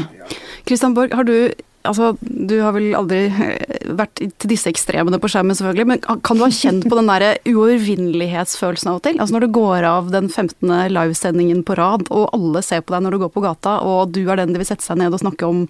Kristian 0.68 0.96
Borg, 0.96 1.14
har 1.14 1.28
du 1.28 1.36
Altså, 1.84 2.14
du 2.22 2.54
har 2.64 2.72
vel 2.72 2.94
aldri 2.96 3.26
eh, 3.28 3.90
vært 3.92 4.16
til 4.16 4.48
disse 4.48 4.70
ekstremene 4.70 5.18
på 5.20 5.28
skjermen, 5.28 5.52
selvfølgelig, 5.52 5.84
men 5.90 6.00
kan 6.24 6.38
du 6.38 6.40
ha 6.40 6.48
kjent 6.48 6.86
på 6.88 6.96
den 6.96 7.10
der 7.10 7.42
uovervinnelighetsfølelsen 7.44 8.88
av 8.88 9.02
og 9.02 9.04
til? 9.04 9.18
Altså 9.20 9.36
når 9.36 9.44
du 9.44 9.50
går 9.58 9.84
av 9.90 10.08
den 10.14 10.30
15. 10.30 10.72
livesendingen 10.88 11.60
på 11.68 11.76
rad, 11.76 12.06
og 12.08 12.32
alle 12.32 12.64
ser 12.64 12.80
på 12.80 12.96
deg 12.96 13.04
når 13.04 13.18
du 13.18 13.20
går 13.26 13.34
på 13.36 13.44
gata, 13.44 13.76
og 13.84 14.16
du 14.16 14.22
er 14.24 14.40
den 14.40 14.56
de 14.56 14.62
vil 14.62 14.70
sette 14.70 14.86
seg 14.86 14.96
ned 15.02 15.12
og 15.12 15.20
snakke 15.26 15.44
om 15.44 15.66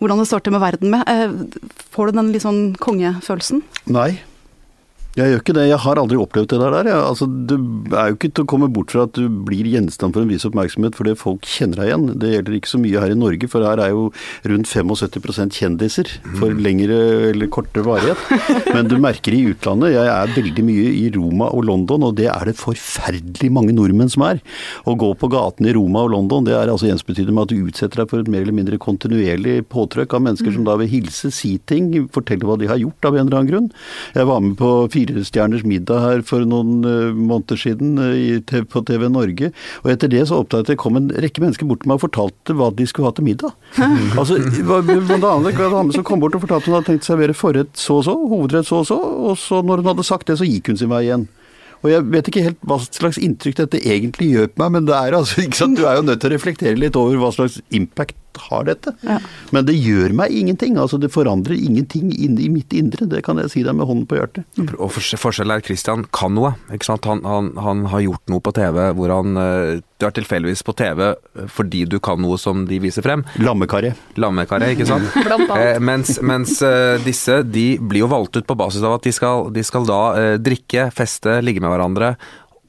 hvordan 0.00 0.24
det 0.24 0.28
står 0.32 0.46
til 0.46 0.56
med 0.56 0.64
verden 0.64 0.96
med. 0.96 1.04
Eh, 1.04 1.76
får 1.92 2.08
du 2.08 2.22
den 2.22 2.32
litt 2.32 2.48
sånn 2.48 2.62
kongefølelsen? 2.80 3.60
Nei. 3.92 4.22
Jeg 5.12 5.28
gjør 5.28 5.42
ikke 5.42 5.54
det. 5.58 5.66
Jeg 5.68 5.80
har 5.84 5.98
aldri 6.00 6.16
opplevd 6.16 6.54
det 6.54 6.58
der. 6.62 6.86
Jeg, 6.88 6.96
altså, 7.04 7.26
det 7.28 7.56
er 8.00 8.06
jo 8.08 8.16
ikke 8.16 8.30
til 8.32 8.46
å 8.46 8.48
komme 8.48 8.68
bort 8.72 8.94
fra 8.94 9.02
at 9.04 9.12
du 9.12 9.26
blir 9.44 9.66
gjenstand 9.68 10.14
for 10.16 10.24
en 10.24 10.30
viss 10.32 10.46
oppmerksomhet 10.48 10.96
fordi 10.96 11.12
folk 11.20 11.44
kjenner 11.44 11.82
deg 11.82 11.90
igjen. 11.90 12.06
Det 12.22 12.30
gjelder 12.30 12.56
ikke 12.56 12.70
så 12.70 12.80
mye 12.80 13.02
her 13.02 13.12
i 13.12 13.18
Norge, 13.20 13.50
for 13.52 13.66
her 13.68 13.82
er 13.84 13.92
jo 13.92 14.06
rundt 14.48 14.70
75% 14.70 15.58
kjendiser 15.58 16.08
for 16.38 16.56
lengre 16.56 16.96
eller 17.28 17.50
kortere 17.52 17.84
varighet. 17.84 18.72
Men 18.72 18.88
du 18.88 18.96
merker 19.04 19.36
i 19.36 19.42
utlandet. 19.50 19.92
Jeg 19.98 20.08
er 20.14 20.32
veldig 20.32 20.64
mye 20.70 20.94
i 21.02 21.04
Roma 21.18 21.50
og 21.52 21.68
London, 21.68 22.08
og 22.08 22.16
det 22.16 22.30
er 22.32 22.48
det 22.48 22.56
forferdelig 22.62 23.52
mange 23.52 23.76
nordmenn 23.76 24.12
som 24.12 24.24
er. 24.30 24.40
Å 24.88 24.96
gå 24.96 25.12
på 25.20 25.30
gaten 25.36 25.68
i 25.68 25.76
Roma 25.76 26.06
og 26.06 26.14
London, 26.16 26.48
det 26.48 26.56
er 26.56 26.72
altså 26.72 26.88
ensbetydende 26.88 27.36
med 27.36 27.50
at 27.50 27.52
du 27.52 27.68
utsetter 27.68 28.00
deg 28.00 28.14
for 28.14 28.24
et 28.24 28.32
mer 28.32 28.46
eller 28.46 28.56
mindre 28.56 28.80
kontinuerlig 28.80 29.60
påtrykk 29.76 30.16
av 30.16 30.24
mennesker 30.30 30.56
som 30.56 30.64
da 30.64 30.80
vil 30.80 30.88
hilse, 30.94 31.28
si 31.36 31.58
ting, 31.68 31.92
fortelle 32.16 32.48
hva 32.48 32.56
de 32.56 32.72
har 32.72 32.80
gjort 32.80 33.12
av 33.12 33.20
en 33.20 33.26
eller 33.26 33.42
annen 33.42 33.52
grunn. 33.52 33.70
Jeg 34.16 34.32
var 34.32 34.40
med 34.48 34.56
på 34.56 34.72
firestjerners 35.02 35.64
middag 35.68 36.02
her 36.02 36.22
for 36.26 36.46
noen 36.48 36.86
uh, 36.86 37.10
måneder 37.16 37.58
siden 37.60 37.98
uh, 37.98 38.62
på 38.72 38.84
TV 38.88 39.08
Norge. 39.12 39.52
Og 39.82 39.92
etter 39.92 40.10
det 40.12 40.24
så 40.28 40.40
oppdaget 40.42 40.72
jeg 40.72 40.76
det 40.76 40.82
kom 40.82 40.98
en 40.98 41.10
rekke 41.22 41.42
mennesker 41.42 41.68
bort 41.68 41.82
til 41.82 41.92
meg 41.92 42.00
og 42.00 42.06
fortalte 42.06 42.56
hva 42.56 42.70
de 42.76 42.86
skulle 42.88 43.10
ha 43.10 43.16
til 43.16 43.26
middag. 43.26 43.52
altså, 44.20 44.38
Blant 44.62 45.26
annet 45.28 45.52
en 45.58 45.76
dame 45.76 45.96
som 45.96 46.06
kom 46.06 46.22
bort 46.22 46.36
og 46.38 46.44
fortalte 46.46 46.70
hun 46.70 46.78
hadde 46.78 46.90
tenkt 46.92 47.06
å 47.06 47.12
servere 47.12 47.36
forrett 47.36 47.76
så 47.78 48.00
og 48.00 48.06
så, 48.06 48.16
hovedrett 48.16 48.68
så 48.68 48.82
og 48.82 48.88
så, 48.88 48.98
og 49.32 49.38
så 49.40 49.60
når 49.66 49.82
hun 49.82 49.92
hadde 49.92 50.06
sagt 50.06 50.30
det, 50.30 50.38
så 50.40 50.48
gikk 50.48 50.72
hun 50.72 50.80
sin 50.80 50.92
vei 50.92 51.04
igjen. 51.06 51.28
Og 51.82 51.90
jeg 51.90 52.06
vet 52.12 52.28
ikke 52.30 52.44
helt 52.46 52.66
hva 52.68 52.78
slags 52.84 53.18
inntrykk 53.18 53.58
dette 53.58 53.80
egentlig 53.82 54.30
gjør 54.30 54.50
på 54.52 54.62
meg, 54.62 54.74
men 54.76 54.88
det 54.88 54.94
er 54.94 55.18
altså, 55.18 55.42
ikke 55.42 55.58
sant? 55.58 55.78
du 55.78 55.86
er 55.88 55.98
jo 55.98 56.06
nødt 56.06 56.22
til 56.22 56.30
å 56.30 56.36
reflektere 56.36 56.78
litt 56.78 56.98
over 56.98 57.18
hva 57.18 57.32
slags 57.34 57.58
impact 57.74 58.16
har 58.48 58.66
dette. 58.68 58.94
Ja. 59.06 59.18
Men 59.54 59.66
det 59.68 59.76
gjør 59.76 60.14
meg 60.16 60.34
ingenting. 60.36 60.78
altså 60.80 60.98
Det 61.00 61.12
forandrer 61.12 61.56
ingenting 61.56 62.12
inn 62.12 62.38
i 62.40 62.48
mitt 62.52 62.72
indre. 62.76 63.06
Det 63.10 63.22
kan 63.26 63.40
jeg 63.42 63.52
si 63.52 63.62
deg 63.66 63.76
med 63.78 63.88
hånden 63.88 64.06
på 64.08 64.18
hjertet. 64.18 64.46
Og 64.78 64.92
Forskjellen 64.92 65.54
er 65.54 65.62
at 65.62 65.68
Christian 65.68 66.06
kan 66.14 66.34
noe. 66.36 66.54
ikke 66.72 66.88
sant? 66.88 67.06
Han, 67.08 67.24
han, 67.28 67.52
han 67.60 67.86
har 67.92 68.04
gjort 68.04 68.32
noe 68.32 68.44
på 68.44 68.54
TV 68.56 68.80
hvor 68.96 69.12
han 69.12 69.38
eh, 69.38 69.80
Du 70.00 70.06
er 70.08 70.14
tilfeldigvis 70.16 70.64
på 70.66 70.74
TV 70.78 71.12
fordi 71.52 71.84
du 71.88 71.98
kan 72.02 72.20
noe 72.20 72.38
som 72.40 72.64
de 72.68 72.78
viser 72.82 73.04
frem. 73.04 73.24
Lammekarre. 73.42 73.94
Lammekarre, 74.20 74.72
ikke 74.74 74.86
sant? 74.88 75.08
eh, 75.56 75.78
mens, 75.82 76.16
mens 76.24 76.58
uh, 76.64 76.98
disse 77.04 77.40
de 77.46 77.66
blir 77.78 78.04
jo 78.04 78.10
valgt 78.12 78.36
ut 78.36 78.46
på 78.48 78.56
basis 78.58 78.84
av 78.84 78.98
at 78.98 79.06
de 79.06 79.12
skal, 79.14 79.48
de 79.54 79.64
skal 79.66 79.86
da 79.88 80.00
eh, 80.18 80.36
drikke, 80.42 80.88
feste, 80.94 81.38
ligge 81.44 81.62
med 81.62 81.72
hverandre 81.72 82.14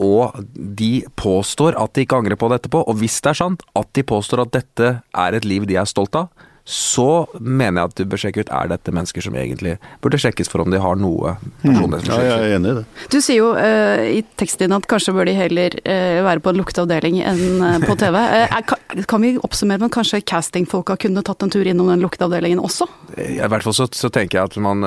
og 0.02 0.40
de 0.56 1.04
påstår 1.20 1.78
at 1.80 1.94
de 1.94 2.06
ikke 2.06 2.18
angrer 2.18 2.40
på 2.40 2.50
det 2.50 2.62
etterpå. 2.62 2.82
Og 2.90 2.98
hvis 3.02 3.20
det 3.22 3.34
er 3.34 3.40
sant 3.44 3.66
at 3.78 3.90
de 3.94 4.04
påstår 4.04 4.46
at 4.46 4.56
dette 4.56 4.90
er 5.04 5.38
et 5.38 5.46
liv 5.46 5.68
de 5.70 5.78
er 5.78 5.90
stolt 5.90 6.16
av, 6.18 6.32
så 6.64 7.28
mener 7.40 7.82
jeg 7.82 7.90
at 7.90 7.98
du 7.98 8.06
bør 8.08 8.22
sjekke 8.22 8.44
ut 8.46 8.52
er 8.56 8.70
dette 8.72 8.92
mennesker 8.96 9.26
som 9.26 9.36
egentlig 9.36 9.74
burde 10.04 10.20
sjekkes 10.22 10.48
for 10.48 10.64
om 10.64 10.72
de 10.72 10.80
har 10.80 10.96
noe 10.96 11.34
personlighetsforskjeller. 11.60 12.30
Ja, 12.30 12.38
jeg 12.40 12.54
er 12.54 12.56
enig 12.56 12.72
i 12.72 12.76
det. 12.78 12.84
Du 13.12 13.18
sier 13.20 13.40
jo 13.42 13.50
uh, 13.58 14.04
i 14.08 14.22
teksten 14.40 14.64
din 14.64 14.76
at 14.78 14.88
kanskje 14.88 15.16
bør 15.18 15.28
de 15.28 15.34
heller 15.36 15.76
uh, 15.84 16.22
være 16.24 16.44
på 16.44 16.54
en 16.54 16.62
lukteavdeling 16.62 17.20
enn 17.20 17.44
uh, 17.60 17.84
på 17.84 17.98
TV. 18.00 18.20
Kan, 18.64 19.04
kan, 19.10 19.24
vi 19.24 19.34
oppsummere 19.44 19.82
med 19.82 19.90
at 19.90 19.96
kanskje 19.96 20.22
castingfolka 20.30 20.96
kunne 21.02 21.24
tatt 21.26 21.44
en 21.44 21.52
tur 21.52 21.68
innom 21.68 21.90
den 21.90 22.04
lukteavdelingen 22.04 22.62
også? 22.64 22.86
I 23.20 23.42
hvert 23.42 23.66
fall 23.66 23.76
så, 23.76 23.88
så 23.92 24.08
tenker 24.14 24.40
jeg 24.40 24.52
at 24.52 24.56
man 24.62 24.86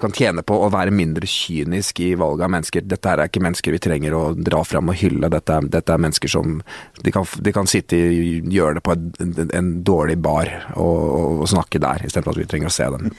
kan 0.00 0.14
tjene 0.14 0.44
på 0.46 0.58
å 0.62 0.68
være 0.72 0.94
mindre 0.94 1.26
kynisk 1.28 2.00
i 2.04 2.12
valget 2.18 2.46
av 2.46 2.52
mennesker. 2.54 2.86
Dette 2.86 3.10
her 3.10 3.22
er 3.22 3.30
ikke 3.30 3.42
mennesker 3.42 3.74
vi 3.74 3.80
trenger 3.82 4.14
å 4.16 4.22
dra 4.36 4.62
fram 4.68 4.92
og 4.92 4.98
hylle. 5.00 5.30
Dette 5.32 5.58
er, 5.58 5.68
dette 5.72 5.96
er 5.96 6.02
mennesker 6.04 6.30
som 6.30 6.60
de 7.02 7.14
kan, 7.14 7.26
de 7.42 7.54
kan 7.56 7.70
sitte 7.70 7.98
i 7.98 8.38
hjørnet 8.52 8.84
på 8.86 8.94
en, 8.94 9.10
en, 9.24 9.50
en 9.58 9.72
dårlig 9.86 10.18
bar. 10.22 10.52
og 10.76 11.15
og, 11.16 11.44
snakke 11.50 11.80
der, 11.82 12.04
istedenfor 12.06 12.34
at 12.34 12.40
vi 12.40 12.46
trenger 12.50 12.70
å 12.70 12.74
se 12.74 12.88
dem. 12.92 13.10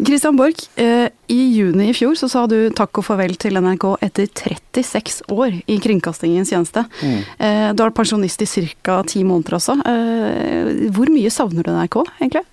Christian 0.00 0.38
Borch, 0.38 0.66
eh, 0.80 1.06
i 1.30 1.40
juni 1.54 1.90
i 1.90 1.96
fjor 1.96 2.16
så 2.18 2.28
sa 2.30 2.44
du 2.50 2.56
takk 2.74 3.00
og 3.00 3.06
farvel 3.06 3.36
til 3.40 3.58
NRK 3.60 3.86
etter 4.04 4.26
36 4.28 5.22
år 5.32 5.60
i 5.70 5.78
kringkastingens 5.82 6.50
tjeneste. 6.52 6.84
Mm. 7.02 7.20
Eh, 7.38 7.68
du 7.76 7.84
er 7.84 7.94
pensjonist 7.94 8.42
i 8.42 8.66
ca. 8.82 9.02
ti 9.06 9.22
måneder 9.24 9.58
også. 9.60 9.78
Eh, 9.86 10.90
hvor 10.94 11.12
mye 11.12 11.30
savner 11.30 11.62
du 11.62 11.70
NRK, 11.70 12.02
egentlig? 12.20 12.44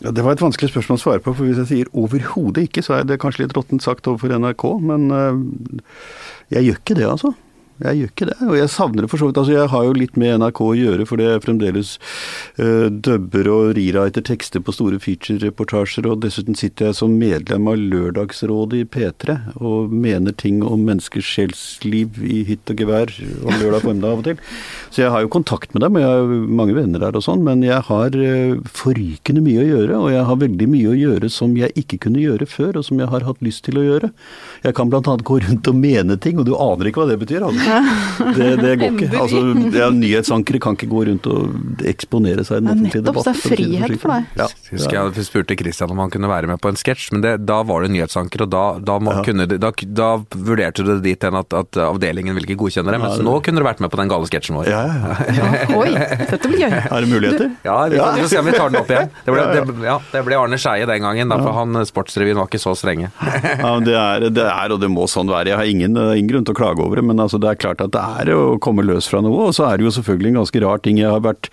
Ja, 0.00 0.10
Det 0.10 0.24
var 0.24 0.32
et 0.32 0.42
vanskelig 0.42 0.72
spørsmål 0.72 0.98
å 0.98 1.04
svare 1.04 1.22
på, 1.22 1.34
for 1.34 1.44
hvis 1.44 1.60
jeg 1.62 1.70
sier 1.70 1.94
overhodet 1.94 2.68
ikke, 2.68 2.82
så 2.82 2.98
er 2.98 3.04
det 3.04 3.20
kanskje 3.20 3.44
litt 3.44 3.54
råttent 3.56 3.82
sagt 3.82 4.08
overfor 4.10 4.34
NRK. 4.36 4.64
Men 4.82 5.08
jeg 6.50 6.66
gjør 6.66 6.80
ikke 6.80 6.98
det, 6.98 7.06
altså. 7.08 7.34
Jeg 7.82 7.98
gjør 7.98 8.10
ikke 8.12 8.26
det, 8.28 8.36
og 8.46 8.54
jeg 8.54 8.70
savner 8.70 9.02
det 9.02 9.08
for 9.10 9.18
så 9.18 9.26
vidt. 9.26 9.38
Altså, 9.40 9.54
jeg 9.56 9.70
har 9.72 9.86
jo 9.88 9.94
litt 9.98 10.18
med 10.20 10.36
NRK 10.38 10.60
å 10.62 10.74
gjøre, 10.78 11.06
fordi 11.10 11.24
jeg 11.26 11.42
fremdeles 11.42 11.88
uh, 12.60 12.86
dubber 12.86 13.48
og 13.50 13.72
rewriter 13.74 14.22
tekster 14.22 14.62
på 14.62 14.74
store 14.76 15.00
feature-reportasjer, 15.02 16.06
og 16.06 16.20
dessuten 16.22 16.54
sitter 16.58 16.92
jeg 16.92 16.98
som 17.00 17.16
medlem 17.18 17.66
av 17.72 17.80
Lørdagsrådet 17.80 18.84
i 18.84 18.86
P3 18.86 19.36
og 19.58 19.90
mener 19.90 20.36
ting 20.38 20.60
om 20.62 20.84
menneskers 20.86 21.26
sjelsliv 21.26 22.20
i 22.22 22.44
hytt 22.46 22.70
og 22.70 22.84
gevær 22.84 23.10
om 23.42 23.56
lørdag 23.62 23.82
formiddag 23.82 24.14
av 24.14 24.22
og 24.22 24.28
til. 24.28 24.54
Så 24.94 25.02
jeg 25.02 25.10
har 25.10 25.26
jo 25.26 25.32
kontakt 25.34 25.74
med 25.74 25.82
dem, 25.82 25.98
og 25.98 26.06
jeg 26.06 26.14
har 26.14 26.46
mange 26.62 26.78
venner 26.78 27.02
der 27.02 27.18
og 27.18 27.26
sånn, 27.26 27.42
men 27.42 27.66
jeg 27.66 27.82
har 27.90 28.14
uh, 28.14 28.62
forrykende 28.70 29.42
mye 29.42 29.64
å 29.64 29.68
gjøre, 29.72 29.98
og 29.98 30.14
jeg 30.14 30.28
har 30.30 30.40
veldig 30.46 30.70
mye 30.76 30.94
å 30.94 30.96
gjøre 31.00 31.32
som 31.40 31.58
jeg 31.58 31.74
ikke 31.82 32.04
kunne 32.06 32.22
gjøre 32.22 32.46
før, 32.54 32.78
og 32.78 32.86
som 32.86 33.02
jeg 33.02 33.10
har 33.10 33.26
hatt 33.26 33.42
lyst 33.42 33.66
til 33.66 33.82
å 33.82 33.86
gjøre. 33.88 34.14
Jeg 34.62 34.78
kan 34.78 34.94
bl.a. 34.94 35.02
gå 35.02 35.42
rundt 35.42 35.74
og 35.74 35.82
mene 35.82 36.20
ting, 36.22 36.38
og 36.38 36.46
du 36.46 36.54
aner 36.54 36.92
ikke 36.92 37.02
hva 37.02 37.10
det 37.10 37.18
betyr. 37.26 37.42
Altså. 37.50 37.63
Det, 38.34 38.48
det 38.60 38.72
går 38.80 38.94
ikke. 38.94 39.08
Altså, 39.20 39.40
ja, 39.74 39.88
nyhetsankere 39.94 40.60
kan 40.62 40.76
ikke 40.76 40.88
gå 40.90 41.02
rundt 41.08 41.26
og 41.30 41.84
eksponere 41.86 42.44
seg 42.46 42.60
i 42.60 42.64
den 42.64 42.70
offentlige 42.72 43.04
debatt. 43.04 43.26
Nettopp, 43.26 43.26
det 43.26 43.52
er 43.52 43.56
frihet 43.56 44.02
for 44.02 44.14
deg. 44.14 44.28
Ja, 44.40 44.48
Husker 44.70 44.98
jeg 44.98 45.26
spurte 45.28 45.56
Christian 45.58 45.94
om 45.94 46.02
han 46.02 46.12
kunne 46.12 46.30
være 46.30 46.50
med 46.50 46.60
på 46.62 46.70
en 46.72 46.78
sketsj, 46.78 47.10
men 47.14 47.24
det, 47.24 47.34
da 47.48 47.60
var 47.66 47.84
det 47.84 47.92
nyhetsanker, 47.94 48.46
og 48.46 48.52
da, 48.52 48.64
da, 48.82 48.98
må, 49.02 49.14
ja. 49.18 49.24
kunne, 49.26 49.46
da, 49.50 49.70
da 50.00 50.10
vurderte 50.34 50.84
du 50.84 50.92
det 50.94 51.00
dit 51.06 51.26
hen 51.26 51.38
at, 51.38 51.56
at, 51.56 51.80
avdelingen 51.84 52.36
ville 52.36 52.48
ikke 52.48 52.60
godkjenne 52.64 52.94
det, 52.94 53.00
mens 53.02 53.18
ja, 53.18 53.26
nå 53.26 53.36
kunne 53.44 53.62
du 53.62 53.66
vært 53.66 53.82
med 53.84 53.92
på 53.92 54.00
den 54.00 54.12
gale 54.12 54.30
sketsjen 54.30 54.58
vår. 54.58 54.70
Ja, 54.70 54.82
ja, 55.34 55.50
Oi, 55.80 55.90
dette 55.94 56.50
blir 56.50 56.64
gøy. 56.66 56.78
Er 56.94 57.04
det 57.04 57.10
muligheter? 57.10 57.50
Du, 57.54 57.66
ja, 57.66 57.78
vi 57.90 58.22
får 58.22 58.30
se 58.32 58.40
om 58.40 58.48
vi 58.48 58.56
tar 58.56 58.72
den 58.72 58.80
opp 58.80 58.90
igjen. 58.92 59.10
Det 59.24 59.34
ble, 59.34 59.44
det, 59.50 59.96
det 60.12 60.24
ble 60.26 60.38
Arne 60.38 60.58
Skeie 60.60 60.88
den 60.88 61.04
gangen, 61.04 61.32
da, 61.32 61.40
for 61.42 61.56
han 61.58 61.80
Sportsrevyen 61.88 62.38
var 62.40 62.50
ikke 62.50 62.62
så 62.62 62.74
strenge. 62.78 63.10
ja, 63.24 63.72
det 63.84 63.96
er, 63.98 64.28
det 64.34 64.46
er, 64.48 64.74
og 64.74 64.82
det 64.82 64.90
må 64.92 65.06
sånn 65.10 65.30
være. 65.32 65.52
Jeg 65.52 65.60
har 65.60 65.70
ingen, 65.70 65.98
ingen 66.14 66.30
grunn 66.30 66.46
til 66.46 66.56
å 66.56 66.58
klage 66.58 66.84
over 66.84 67.00
det, 67.00 67.06
men 67.10 67.22
altså, 67.22 67.40
det 67.42 67.50
er 67.50 67.53
klart 67.62 67.82
at 67.84 67.94
det 67.94 68.02
er 68.02 68.32
å 68.34 68.56
komme 68.62 68.84
løs 68.86 69.08
fra 69.10 69.22
noe. 69.24 69.48
Og 69.48 69.56
så 69.56 69.68
er 69.68 69.78
det 69.78 69.88
jo 69.88 69.94
selvfølgelig 69.96 70.32
en 70.32 70.40
ganske 70.42 70.62
rar 70.64 70.82
ting. 70.84 71.00
Jeg 71.00 71.12
har 71.12 71.24
vært 71.24 71.50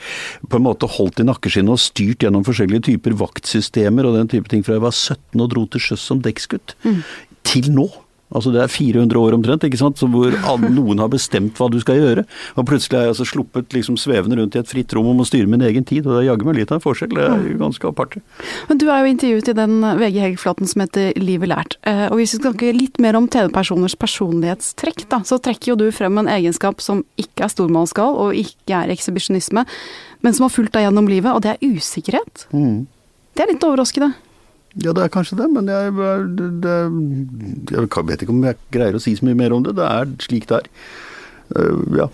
på 0.50 0.60
en 0.60 0.67
måte 0.67 0.89
holdt 0.98 1.22
i 1.24 1.27
nakkeskinnet 1.27 1.75
og 1.75 1.81
styrt 1.81 2.25
gjennom 2.25 2.46
forskjellige 2.48 2.88
typer 2.91 3.17
vaktsystemer 3.22 4.08
og 4.08 4.17
den 4.20 4.31
type 4.31 4.51
ting 4.51 4.65
fra 4.65 4.77
jeg 4.77 4.86
var 4.86 4.96
17 4.96 5.43
og 5.43 5.51
dro 5.53 5.65
til 5.72 5.84
sjøs 5.84 6.08
som 6.12 6.24
dekksgutt, 6.24 6.75
mm. 6.86 7.03
til 7.48 7.72
nå. 7.75 7.89
Altså 8.32 8.54
Det 8.54 8.62
er 8.64 8.72
400 8.72 9.20
år 9.20 9.36
omtrent, 9.36 9.66
ikke 9.68 9.80
sant, 9.80 10.00
så 10.00 10.08
hvor 10.12 10.36
noen 10.64 11.02
har 11.04 11.12
bestemt 11.12 11.58
hva 11.60 11.68
du 11.72 11.80
skal 11.84 12.00
gjøre. 12.00 12.24
Og 12.56 12.68
plutselig 12.68 12.98
er 12.98 13.08
jeg 13.08 13.14
altså 13.16 13.28
sluppet 13.28 13.76
liksom 13.76 13.98
svevende 14.00 14.40
rundt 14.40 14.56
i 14.56 14.62
et 14.62 14.70
fritt 14.70 14.94
rom 14.96 15.10
om 15.12 15.24
å 15.24 15.28
styre 15.28 15.50
min 15.52 15.64
egen 15.68 15.86
tid. 15.88 16.06
Og 16.06 16.16
det 16.16 16.22
er 16.22 16.30
jaggu 16.30 16.48
meg 16.48 16.62
litt 16.62 16.72
av 16.72 16.80
en 16.80 16.86
forskjell. 16.86 17.16
Det 17.18 17.28
er 17.28 17.60
ganske 17.60 17.92
aparte. 17.92 18.24
Men 18.70 18.82
du 18.82 18.88
er 18.88 19.04
jo 19.04 19.12
intervjuet 19.12 19.52
i 19.52 19.58
den 19.60 19.76
VG 20.00 20.22
Hegg-flaten 20.24 20.72
som 20.72 20.86
heter 20.86 21.12
Livet 21.20 21.52
lært. 21.52 21.78
Eh, 21.88 22.08
og 22.08 22.20
hvis 22.20 22.36
vi 22.36 22.40
skal 22.40 22.52
snakke 22.52 22.74
litt 22.78 23.02
mer 23.04 23.20
om 23.20 23.28
TV-personers 23.32 23.98
personlighetstrekk, 24.00 25.06
da, 25.12 25.22
så 25.28 25.42
trekker 25.44 25.74
jo 25.74 25.80
du 25.84 25.88
frem 25.96 26.22
en 26.22 26.32
egenskap 26.32 26.82
som 26.84 27.04
ikke 27.22 27.48
er 27.48 27.54
stormannsgal 27.54 28.18
og 28.22 28.38
ikke 28.38 28.80
er 28.84 28.96
ekshibisjonisme, 28.96 29.66
men 30.22 30.36
som 30.38 30.48
har 30.48 30.54
fulgt 30.54 30.76
deg 30.78 30.88
gjennom 30.88 31.10
livet, 31.10 31.34
og 31.34 31.44
det 31.44 31.56
er 31.56 31.78
usikkerhet. 31.78 32.48
Mm. 32.54 32.86
Det 33.36 33.44
er 33.44 33.54
litt 33.54 33.66
overraskende. 33.66 34.14
Ja, 34.80 34.94
det 34.96 35.04
er 35.04 35.12
kanskje 35.12 35.36
det, 35.42 35.50
men 35.51 35.68
jeg, 35.68 35.92
det, 36.63 36.75
jeg, 37.75 37.88
vet 38.08 38.22
ikke 38.24 38.32
om 38.32 38.46
jeg 38.48 38.60
greier 38.72 38.96
å 38.96 39.01
si 39.04 39.18
så 39.18 39.28
mye 39.28 39.40
mer 39.40 39.56
om 39.56 39.66
det. 39.66 39.75
Det 39.80 39.88
er 39.88 40.13
slik 40.24 40.48
det 40.48 40.62
er. 40.62 40.70
Uh, 41.51 41.82
ja. 42.00 42.08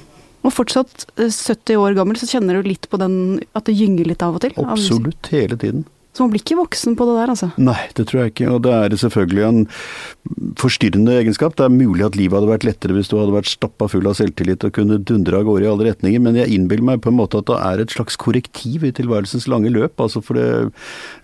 Og 0.48 0.54
fortsatt 0.56 1.06
70 1.20 1.76
eh, 1.76 1.82
år 1.82 1.98
gammel, 1.98 2.18
så 2.18 2.30
kjenner 2.30 2.58
du 2.58 2.70
litt 2.70 2.88
på 2.90 2.98
den 3.02 3.44
at 3.58 3.68
det 3.68 3.76
gynger 3.78 4.10
litt 4.10 4.24
av 4.26 4.40
og 4.40 4.46
til? 4.46 4.56
Absolutt, 4.64 5.30
hele 5.34 5.58
tiden. 5.60 5.86
Så 6.18 6.26
man 6.26 6.32
blir 6.34 6.42
ikke 6.42 6.58
voksen 6.58 6.96
på 6.98 7.06
det 7.06 7.14
der, 7.14 7.30
altså? 7.30 7.52
Nei, 7.62 7.78
det 7.94 8.08
tror 8.10 8.24
jeg 8.24 8.32
ikke. 8.32 8.48
Og 8.56 8.64
det 8.66 8.72
er 8.74 8.94
selvfølgelig 8.98 9.44
en 9.46 9.60
forstyrrende 10.58 11.14
egenskap. 11.20 11.54
Det 11.60 11.68
er 11.68 11.76
mulig 11.76 12.08
at 12.08 12.18
livet 12.18 12.40
hadde 12.40 12.50
vært 12.50 12.66
lettere 12.66 12.96
hvis 12.96 13.12
du 13.12 13.20
hadde 13.20 13.36
vært 13.36 13.52
stappa 13.52 13.86
full 13.92 14.10
av 14.10 14.16
selvtillit 14.18 14.66
og 14.66 14.74
kunne 14.74 14.98
dundre 14.98 15.38
av 15.38 15.46
gårde 15.46 15.68
i 15.68 15.70
alle 15.70 15.86
retninger, 15.92 16.24
men 16.26 16.40
jeg 16.40 16.56
innbiller 16.56 16.88
meg 16.90 17.04
på 17.06 17.12
en 17.12 17.20
måte 17.20 17.38
at 17.38 17.50
det 17.52 17.60
er 17.62 17.84
et 17.84 17.94
slags 17.94 18.18
korrektiv 18.18 18.88
i 18.88 18.92
tilværelsens 18.98 19.46
lange 19.52 19.70
løp. 19.76 20.02
Altså 20.02 20.24
for 20.26 20.40
det, 20.40 20.48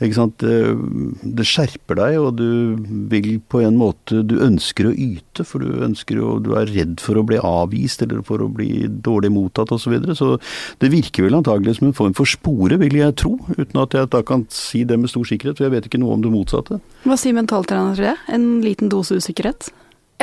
ikke 0.06 0.20
sant, 0.20 0.46
det 0.46 1.48
skjerper 1.50 1.98
deg, 1.98 2.20
og 2.22 2.38
du 2.38 2.78
vil 3.10 3.40
på 3.50 3.64
en 3.66 3.80
måte 3.80 4.22
Du 4.30 4.36
ønsker 4.46 4.92
å 4.92 4.94
yte, 4.94 5.42
for 5.48 5.64
du 5.64 5.82
ønsker 5.84 6.20
å 6.22 6.36
Du 6.44 6.52
er 6.60 6.70
redd 6.70 7.02
for 7.02 7.18
å 7.18 7.26
bli 7.26 7.40
avvist 7.42 8.06
eller 8.06 8.22
for 8.26 8.44
å 8.46 8.50
bli 8.52 8.86
dårlig 8.86 9.34
mottatt 9.34 9.74
osv. 9.74 9.84
Så, 9.84 9.92
videre. 9.92 10.16
så 10.16 10.38
det 10.80 10.94
virker 10.94 11.26
vel 11.26 11.36
antagelig 11.36 11.76
som 11.80 11.90
en 11.90 11.98
form 11.98 12.14
for 12.16 12.30
spore, 12.30 12.78
vil 12.80 12.96
jeg 12.96 13.18
tro, 13.20 13.34
uten 13.58 13.82
at 13.82 13.98
jeg 13.98 14.12
da 14.14 14.22
kan 14.26 14.46
si 14.54 14.83
det 14.90 15.00
med 15.00 15.12
stor 15.12 15.26
sikkerhet, 15.28 15.60
for 15.60 15.68
jeg 15.68 15.76
vet 15.76 15.88
ikke 15.90 16.02
noe 16.02 16.18
om 16.18 16.24
det 16.24 16.32
motsatte. 16.34 16.80
Hva 17.08 17.18
sier 17.20 17.36
mentaltreneren 17.38 17.98
til 17.98 18.10
det? 18.12 18.18
En 18.36 18.48
liten 18.66 18.92
dose 18.92 19.18
usikkerhet? 19.20 19.72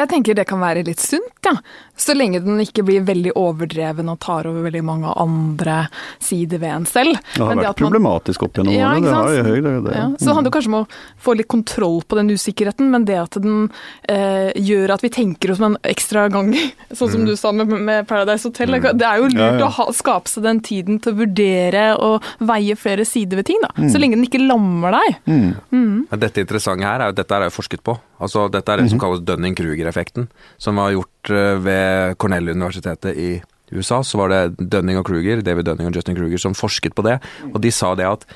Jeg 0.01 0.09
tenker 0.09 0.35
det 0.39 0.47
kan 0.49 0.61
være 0.63 0.83
litt 0.87 1.01
sunt, 1.03 1.33
ja. 1.45 1.53
Så 2.01 2.15
lenge 2.17 2.39
den 2.41 2.57
ikke 2.63 2.81
blir 2.89 3.03
veldig 3.05 3.35
overdreven 3.37 4.09
og 4.09 4.17
tar 4.25 4.47
over 4.49 4.65
veldig 4.65 4.81
mange 4.89 5.11
andre 5.21 5.83
sider 6.25 6.57
ved 6.63 6.71
en 6.73 6.87
selv. 6.89 7.19
Det 7.35 7.43
har 7.43 7.51
Men 7.51 7.59
vært 7.61 7.69
at 7.75 7.81
man- 7.83 7.91
problematisk 7.91 8.47
opp 8.47 8.55
gjennom 8.57 8.73
Ja, 8.73 8.95
årene. 8.95 9.05
Det 9.05 9.13
har 9.19 9.35
jo 9.37 9.43
høy, 9.45 9.61
det, 9.67 9.75
det. 9.85 9.97
Ja, 9.99 10.07
så 10.17 10.25
det 10.31 10.35
handler 10.39 10.55
kanskje 10.57 10.73
om 10.73 10.79
å 10.81 10.87
få 11.21 11.35
litt 11.37 11.49
kontroll 11.53 12.01
på 12.09 12.17
den 12.17 12.31
usikkerheten, 12.33 12.89
men 12.91 13.05
det 13.05 13.19
at 13.21 13.37
den 13.43 13.71
eh, 14.09 14.51
gjør 14.57 14.95
at 14.97 15.03
vi 15.05 15.11
tenker 15.13 15.53
oss 15.53 15.61
om 15.61 15.75
en 15.75 15.79
ekstra 15.85 16.25
gang, 16.33 16.55
sånn 16.97 17.13
som 17.13 17.27
du 17.29 17.37
sa 17.37 17.53
med, 17.53 17.69
med 17.69 18.09
Paradise 18.09 18.49
Hotel, 18.49 18.73
det 18.81 19.05
er 19.05 19.21
jo 19.21 19.29
lurt 19.29 19.37
Ja, 19.37 19.53
ja. 19.61 19.67
å 19.69 19.71
ha, 19.77 19.91
skape 19.93 20.29
seg 20.33 20.43
den 20.49 20.61
tiden 20.65 21.01
til 21.05 21.13
å 21.13 21.21
vurdere 21.21 21.87
og 22.01 22.25
veie 22.41 22.75
flere 22.81 23.05
sider 23.05 23.37
ved 23.43 23.51
ting, 23.53 23.61
da. 23.61 23.69
Mm. 23.77 23.91
Så 23.93 24.01
lenge 24.01 24.17
den 24.17 24.25
ikke 24.25 24.41
lammer 24.41 24.97
deg. 24.97 25.21
Men 25.69 26.07
dette 26.17 26.41
interessante 26.41 26.89
her 26.89 27.01
er 27.05 27.13
jo 27.13 27.19
dette 27.21 27.37
er 27.37 27.45
jo 27.51 27.53
forsket 27.61 27.85
på. 27.85 27.99
Altså, 28.21 28.47
dette 28.53 28.73
er 28.73 28.83
det 28.83 28.91
som 28.93 29.01
kalles 29.01 29.23
Dunning-Kruger-effekten, 29.25 30.29
som 30.61 30.81
var 30.81 30.93
gjort 30.95 31.33
eh, 31.33 31.55
ved 31.65 32.19
Cornell-universitetet 32.21 33.17
i 33.17 33.31
USA. 33.73 34.03
Så 34.05 34.21
var 34.21 34.33
det 34.33 34.43
Dunning 34.61 35.01
og 35.01 35.07
Kruger, 35.09 35.41
David 35.47 35.69
Dunning 35.71 35.89
og 35.91 35.97
Justin 35.97 36.19
Kruger 36.19 36.43
som 36.43 36.57
forsket 36.59 36.97
på 36.99 37.07
det, 37.07 37.19
og 37.51 37.61
de 37.65 37.73
sa 37.75 37.95
det 37.99 38.09
at 38.09 38.27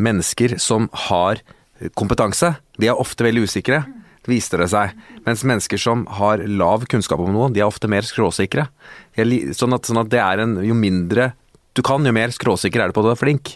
mennesker 0.00 0.58
som 0.60 0.88
har 1.08 1.40
kompetanse, 1.96 2.54
de 2.80 2.90
er 2.90 3.00
ofte 3.00 3.24
veldig 3.24 3.46
usikre. 3.48 3.82
Viste 4.28 4.58
det 4.60 4.68
seg. 4.72 4.92
Mens 5.24 5.44
mennesker 5.48 5.80
som 5.80 6.04
har 6.20 6.42
lav 6.44 6.84
kunnskap 6.92 7.22
om 7.24 7.32
noe, 7.32 7.48
de 7.52 7.62
er 7.62 7.68
ofte 7.68 7.88
mer 7.88 8.04
skråsikre. 8.04 8.66
Sånn 9.16 9.76
at, 9.76 9.88
sånn 9.88 10.02
at 10.02 10.10
det 10.12 10.20
er 10.20 10.42
en 10.44 10.58
Jo 10.64 10.76
mindre 10.76 11.32
du 11.78 11.84
kan, 11.86 12.04
jo 12.04 12.12
mer 12.12 12.32
skråsikker 12.34 12.82
er 12.82 12.90
du 12.90 12.96
på 12.96 13.02
at 13.04 13.06
du 13.06 13.12
er 13.14 13.20
flink. 13.20 13.54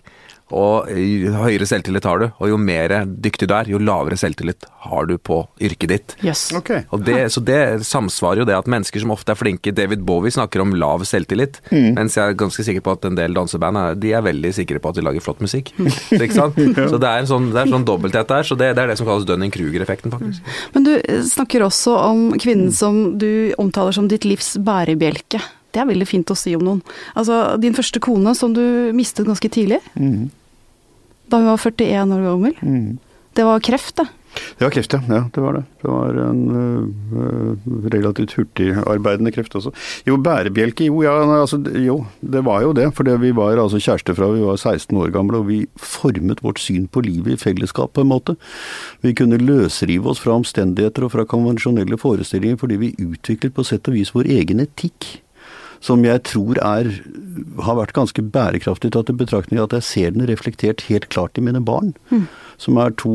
Og 0.53 0.91
jo 0.93 1.33
høyere 1.33 1.67
selvtillit 1.67 2.05
har 2.05 2.21
du, 2.21 2.27
og 2.37 2.51
jo 2.51 2.59
mer 2.61 2.93
dyktig 3.09 3.49
du 3.49 3.55
er, 3.57 3.69
jo 3.71 3.81
lavere 3.81 4.19
selvtillit 4.21 4.67
har 4.85 5.09
du 5.09 5.17
på 5.17 5.39
yrket 5.65 5.91
ditt. 5.91 6.15
Yes. 6.25 6.51
Okay. 6.55 6.85
Og 6.93 7.01
det, 7.07 7.17
så 7.33 7.41
det 7.41 7.87
samsvarer 7.89 8.43
jo 8.43 8.49
det 8.49 8.59
at 8.59 8.69
mennesker 8.71 9.01
som 9.01 9.15
ofte 9.15 9.33
er 9.33 9.41
flinke 9.41 9.73
David 9.75 10.05
Bowie 10.05 10.35
snakker 10.35 10.61
om 10.61 10.75
lav 10.77 11.07
selvtillit, 11.09 11.63
mens 11.73 12.19
jeg 12.19 12.35
er 12.35 12.39
ganske 12.39 12.67
sikker 12.67 12.85
på 12.85 12.95
at 12.99 13.09
en 13.09 13.17
del 13.19 13.37
danseband 13.37 13.81
er, 13.81 13.99
de 13.99 14.13
er 14.13 14.27
veldig 14.27 14.53
sikre 14.61 14.83
på 14.85 14.93
at 14.93 15.01
de 15.01 15.07
lager 15.07 15.25
flott 15.25 15.41
musikk. 15.45 15.73
Så, 15.81 16.21
ikke 16.27 16.37
sant? 16.37 16.61
så 16.93 17.01
det 17.01 17.11
er 17.11 17.25
en 17.25 17.33
sånn, 17.33 17.51
det 17.55 17.65
er 17.65 17.73
sånn 17.73 17.89
dobbelthet 17.89 18.31
der, 18.37 18.47
så 18.47 18.61
det, 18.61 18.75
det 18.77 18.85
er 18.85 18.93
det 18.93 19.01
som 19.01 19.09
kalles 19.09 19.27
Dunning-Kruger-effekten, 19.31 20.13
faktisk. 20.13 20.55
Men 20.77 20.87
du 20.87 20.95
eh, 20.99 21.25
snakker 21.25 21.65
også 21.65 21.97
om 22.05 22.25
kvinnen 22.37 22.73
som 22.75 23.05
du 23.19 23.55
omtaler 23.61 23.97
som 23.97 24.13
ditt 24.13 24.29
livs 24.29 24.55
bærebjelke. 24.61 25.41
Det 25.75 25.83
er 25.83 25.91
veldig 25.91 26.07
fint 26.09 26.31
å 26.31 26.39
si 26.39 26.55
om 26.57 26.63
noen. 26.65 26.83
Altså, 27.19 27.43
din 27.63 27.75
første 27.77 28.01
kone 28.03 28.35
som 28.39 28.55
du 28.55 28.63
mistet 28.97 29.27
ganske 29.27 29.51
tidlig, 29.51 29.81
Mm. 29.99 30.31
da 31.29 31.41
hun 31.43 31.51
var 31.51 31.59
41 31.59 32.13
år 32.15 32.29
gammel. 32.31 32.55
Mm. 32.63 32.99
Det 33.35 33.45
var 33.45 33.59
kreft, 33.67 33.97
det. 33.99 34.07
Det 34.59 34.65
var 34.65 34.71
kreft, 34.75 34.93
ja. 34.93 35.01
ja. 35.09 35.21
Det 35.35 35.43
var 35.43 35.53
det. 35.55 35.63
Det 35.83 35.91
var 35.91 36.17
en 36.25 36.41
uh, 36.55 37.89
relativt 37.91 38.35
hurtigarbeidende 38.39 39.31
kreft 39.35 39.55
også. 39.59 39.71
Jo, 40.07 40.17
bærebjelke, 40.23 40.87
jo, 40.89 41.03
ja, 41.07 41.15
altså, 41.41 41.61
jo, 41.79 42.01
det 42.21 42.43
var 42.47 42.63
jo 42.63 42.73
det. 42.75 42.89
For 42.97 43.07
vi 43.23 43.31
var 43.35 43.59
altså 43.63 43.79
kjærester 43.83 44.17
fra 44.19 44.31
vi 44.35 44.43
var 44.43 44.59
16 44.59 44.97
år 44.99 45.13
gamle, 45.15 45.39
og 45.43 45.49
vi 45.51 45.61
formet 45.79 46.43
vårt 46.43 46.63
syn 46.63 46.87
på 46.91 47.03
livet 47.07 47.35
i 47.37 47.43
fellesskap 47.45 47.95
på 47.95 48.03
en 48.05 48.11
måte. 48.11 48.37
Vi 49.03 49.15
kunne 49.15 49.39
løsrive 49.39 50.11
oss 50.11 50.23
fra 50.23 50.35
omstendigheter 50.39 51.07
og 51.07 51.15
fra 51.15 51.27
konvensjonelle 51.27 51.99
forestillinger 51.99 52.59
fordi 52.61 52.81
vi 52.81 52.95
utviklet 53.03 53.55
på 53.55 53.67
sett 53.67 53.87
og 53.91 53.99
vis 53.99 54.15
vår 54.15 54.31
egen 54.35 54.63
etikk. 54.67 55.21
Som 55.85 56.05
jeg 56.07 56.23
tror 56.25 56.59
er, 56.65 56.89
har 57.67 57.77
vært 57.77 57.97
ganske 57.97 58.25
bærekraftig 58.35 58.95
tatt 58.95 59.13
i 59.13 59.17
betraktning 59.21 59.61
at 59.61 59.75
jeg 59.77 59.85
ser 59.85 60.15
den 60.15 60.25
reflektert 60.31 60.87
helt 60.89 61.11
klart 61.13 61.37
i 61.37 61.45
mine 61.45 61.61
barn. 61.65 61.93
Som 62.63 62.81
er 62.81 62.95
to 63.01 63.15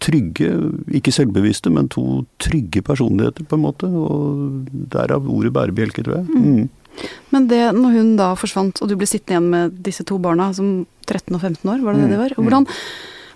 trygge, 0.00 0.48
ikke 0.96 1.12
selvbevisste, 1.14 1.72
men 1.72 1.88
to 1.92 2.24
trygge 2.42 2.82
personligheter, 2.84 3.46
på 3.48 3.58
en 3.58 3.64
måte. 3.64 3.88
Og 3.88 4.68
derav 4.92 5.28
ordet 5.28 5.54
bærebjelke, 5.56 6.04
tror 6.06 6.20
jeg. 6.20 6.28
Mm. 6.34 7.06
Men 7.32 7.46
det, 7.50 7.62
når 7.76 7.96
hun 7.98 8.12
da 8.18 8.32
forsvant, 8.38 8.80
og 8.82 8.90
du 8.90 8.96
ble 8.98 9.08
sittende 9.08 9.36
igjen 9.36 9.50
med 9.52 9.80
disse 9.86 10.04
to 10.08 10.18
barna 10.22 10.50
som 10.56 10.84
13 11.06 11.36
og 11.36 11.40
15 11.40 11.72
år, 11.72 11.82
var 11.84 11.96
det 11.96 12.06
det 12.06 12.14
de 12.14 12.20
var? 12.20 12.36
Og 12.36 12.46
Hvordan, 12.46 12.66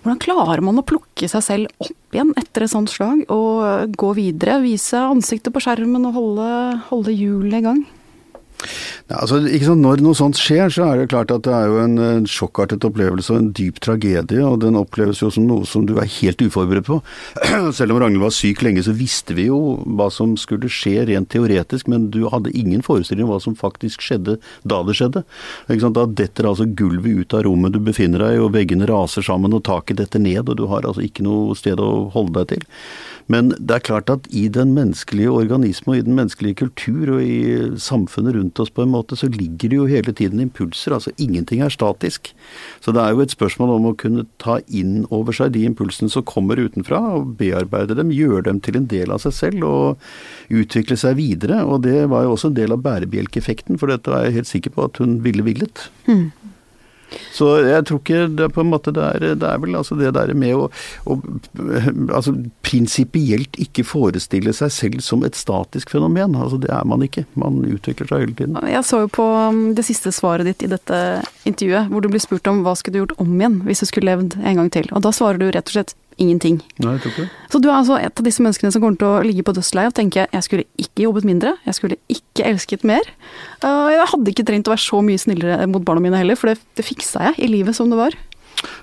hvordan 0.03 0.21
klarer 0.25 0.63
man 0.65 0.81
å 0.81 0.85
plukke 0.85 1.29
seg 1.31 1.45
selv 1.45 1.85
opp 1.85 2.17
igjen 2.17 2.33
etter 2.39 2.65
et 2.65 2.73
sånt 2.73 2.91
slag, 2.91 3.23
og 3.33 3.95
gå 3.95 4.13
videre, 4.17 4.59
vise 4.65 4.99
ansiktet 5.01 5.55
på 5.55 5.63
skjermen 5.63 6.09
og 6.09 6.17
holde, 6.19 6.49
holde 6.91 7.15
hjulene 7.15 7.61
i 7.61 7.65
gang? 7.65 7.85
Ja, 9.09 9.21
altså, 9.21 9.39
sant? 9.43 9.83
Når 9.83 10.01
noe 10.03 10.17
sånt 10.17 10.39
skjer, 10.39 10.71
så 10.73 10.87
er 10.89 11.01
det 11.01 11.09
klart 11.11 11.33
at 11.33 11.45
det 11.45 11.53
er 11.53 11.69
jo 11.69 11.79
en, 11.83 11.97
en 12.01 12.27
sjokkartet 12.29 12.85
opplevelse 12.87 13.33
og 13.33 13.41
en 13.41 13.51
dyp 13.55 13.79
tragedie, 13.83 14.41
og 14.45 14.61
den 14.63 14.79
oppleves 14.79 15.21
jo 15.21 15.31
som 15.33 15.47
noe 15.49 15.67
som 15.69 15.85
du 15.87 15.95
er 16.01 16.09
helt 16.17 16.41
uforberedt 16.41 16.89
på. 16.89 16.99
Selv 17.77 17.95
om 17.95 18.01
Ragnhild 18.01 18.23
var 18.23 18.35
syk 18.35 18.63
lenge, 18.65 18.85
så 18.85 18.95
visste 18.97 19.37
vi 19.37 19.47
jo 19.49 19.59
hva 19.85 20.09
som 20.13 20.35
skulle 20.39 20.71
skje 20.71 21.05
rent 21.11 21.29
teoretisk, 21.33 21.89
men 21.91 22.09
du 22.13 22.23
hadde 22.33 22.53
ingen 22.57 22.83
forestilling 22.85 23.27
om 23.27 23.35
hva 23.35 23.41
som 23.43 23.57
faktisk 23.59 24.05
skjedde 24.05 24.37
da 24.63 24.81
det 24.87 24.97
skjedde. 24.99 25.25
Ikke 25.69 25.83
sant? 25.85 25.97
Da 25.97 26.07
detter 26.23 26.49
altså 26.49 26.67
gulvet 26.67 27.25
ut 27.25 27.37
av 27.37 27.45
rommet 27.47 27.75
du 27.75 27.81
befinner 27.83 28.25
deg 28.25 28.37
i, 28.37 28.43
og 28.43 28.53
veggene 28.55 28.89
raser 28.89 29.25
sammen, 29.25 29.55
og 29.55 29.65
taket 29.67 30.01
detter 30.01 30.23
ned, 30.23 30.49
og 30.49 30.57
du 30.59 30.65
har 30.71 30.87
altså 30.87 31.05
ikke 31.05 31.25
noe 31.25 31.55
sted 31.57 31.81
å 31.81 32.07
holde 32.15 32.39
deg 32.39 32.55
til. 32.55 32.65
Men 33.31 33.49
det 33.57 33.79
er 33.79 33.85
klart 33.87 34.11
at 34.13 34.27
i 34.29 34.45
den 34.53 34.75
menneskelige 34.75 35.33
organisme 35.33 35.93
og 35.93 35.97
i 35.97 36.05
den 36.05 36.17
menneskelige 36.17 36.59
kultur 36.61 37.15
og 37.15 37.23
i 37.25 37.77
samfunnet 37.81 38.37
rundt 38.37 38.54
oss 38.63 38.71
på 38.73 38.83
en 38.85 38.93
måte, 38.93 39.17
så 39.19 39.29
ligger 39.31 39.71
det 39.71 39.79
jo 39.79 39.87
hele 39.89 40.13
tiden 40.15 40.41
impulser. 40.43 40.95
Altså 40.95 41.13
ingenting 41.21 41.61
er 41.65 41.73
statisk. 41.73 42.31
Så 42.83 42.93
det 42.95 43.03
er 43.03 43.13
jo 43.13 43.23
et 43.25 43.35
spørsmål 43.35 43.75
om 43.75 43.89
å 43.89 43.95
kunne 43.99 44.25
ta 44.41 44.59
inn 44.67 45.05
over 45.13 45.35
seg 45.35 45.53
de 45.55 45.65
impulsene 45.67 46.11
som 46.11 46.25
kommer 46.27 46.61
utenfra, 46.61 47.01
og 47.19 47.35
bearbeide 47.39 47.97
dem, 47.97 48.13
gjøre 48.15 48.47
dem 48.49 48.61
til 48.65 48.79
en 48.79 48.89
del 48.91 49.13
av 49.15 49.23
seg 49.25 49.35
selv 49.35 49.67
og 49.69 50.09
utvikle 50.53 50.97
seg 50.99 51.19
videre. 51.19 51.63
Og 51.65 51.83
det 51.85 52.07
var 52.11 52.25
jo 52.25 52.35
også 52.35 52.51
en 52.53 52.59
del 52.59 52.75
av 52.75 52.83
bærebjelkeeffekten, 52.85 53.79
for 53.81 53.91
dette 53.91 54.11
er 54.11 54.29
jeg 54.29 54.39
helt 54.39 54.51
sikker 54.51 54.75
på 54.75 54.89
at 54.89 55.01
hun 55.03 55.19
ville 55.25 55.45
villet. 55.45 55.89
Så 57.35 57.49
jeg 57.65 57.85
tror 57.87 57.99
ikke 58.01 58.21
det 58.33 58.47
er 58.47 58.53
på 58.53 58.63
en 58.63 58.71
måte 58.71 58.93
det 58.95 59.03
er, 59.03 59.25
det 59.39 59.47
er 59.47 59.59
vel 59.61 59.77
altså 59.77 59.97
det 59.99 60.13
der 60.15 60.33
med 60.37 60.55
å, 60.57 60.67
å 61.05 61.17
altså 62.15 62.35
prinsipielt 62.65 63.59
ikke 63.61 63.85
forestille 63.87 64.53
seg 64.55 64.73
selv 64.73 65.03
som 65.05 65.25
et 65.27 65.37
statisk 65.37 65.93
fenomen. 65.93 66.35
Altså 66.39 66.59
det 66.61 66.71
er 66.73 66.87
man 66.87 67.03
ikke. 67.05 67.25
Man 67.39 67.61
utvikler 67.67 68.09
seg 68.09 68.25
hele 68.25 68.37
tiden. 68.39 68.59
Jeg 68.71 68.85
så 68.87 69.03
jo 69.05 69.11
på 69.19 69.25
um, 69.25 69.61
det 69.77 69.85
siste 69.87 70.13
svaret 70.15 70.47
ditt 70.49 70.65
i 70.65 70.71
dette 70.71 71.01
intervjuet, 71.47 71.91
hvor 71.91 72.03
du 72.03 72.09
blir 72.11 72.23
spurt 72.23 72.47
om 72.51 72.63
hva 72.65 72.75
skulle 72.79 72.97
du 72.97 73.03
gjort 73.03 73.19
om 73.21 73.35
igjen 73.37 73.61
hvis 73.67 73.83
du 73.83 73.89
skulle 73.89 74.13
levd 74.13 74.39
en 74.41 74.61
gang 74.61 74.73
til. 74.73 74.89
Og 74.95 75.05
da 75.05 75.13
svarer 75.15 75.41
du 75.41 75.49
rett 75.49 75.69
og 75.69 75.77
slett 75.77 75.95
ingenting. 76.21 76.59
Nei, 76.83 76.95
jeg 76.95 77.03
tror 77.03 77.13
ikke. 77.13 77.27
Så 77.51 77.61
du 77.63 77.69
er 77.69 77.77
altså 77.77 77.97
et 77.99 78.21
av 78.21 78.27
disse 78.27 78.43
menneskene 78.43 78.73
som 78.73 78.83
kommer 78.83 78.99
til 79.01 79.09
å 79.09 79.23
ligge 79.25 79.45
på 79.47 79.55
dødsleiet 79.55 79.93
og 79.93 79.97
tenke 79.97 80.25
jeg 80.25 80.45
skulle 80.45 80.67
ikke 80.81 81.05
jobbet 81.07 81.27
mindre, 81.27 81.55
jeg 81.67 81.77
skulle 81.79 81.99
ikke 82.11 82.47
elsket 82.51 82.85
mer. 82.87 83.09
Jeg 83.63 84.07
hadde 84.13 84.31
ikke 84.31 84.45
trengt 84.47 84.69
å 84.69 84.75
være 84.75 84.85
så 84.85 85.01
mye 85.05 85.21
snillere 85.21 85.67
mot 85.71 85.85
barna 85.85 86.03
mine 86.05 86.21
heller, 86.21 86.39
for 86.39 86.51
det, 86.51 86.59
det 86.77 86.87
fiksa 86.87 87.29
jeg 87.29 87.45
i 87.47 87.51
livet 87.51 87.77
som 87.77 87.91
det 87.91 87.99
var. 87.99 88.17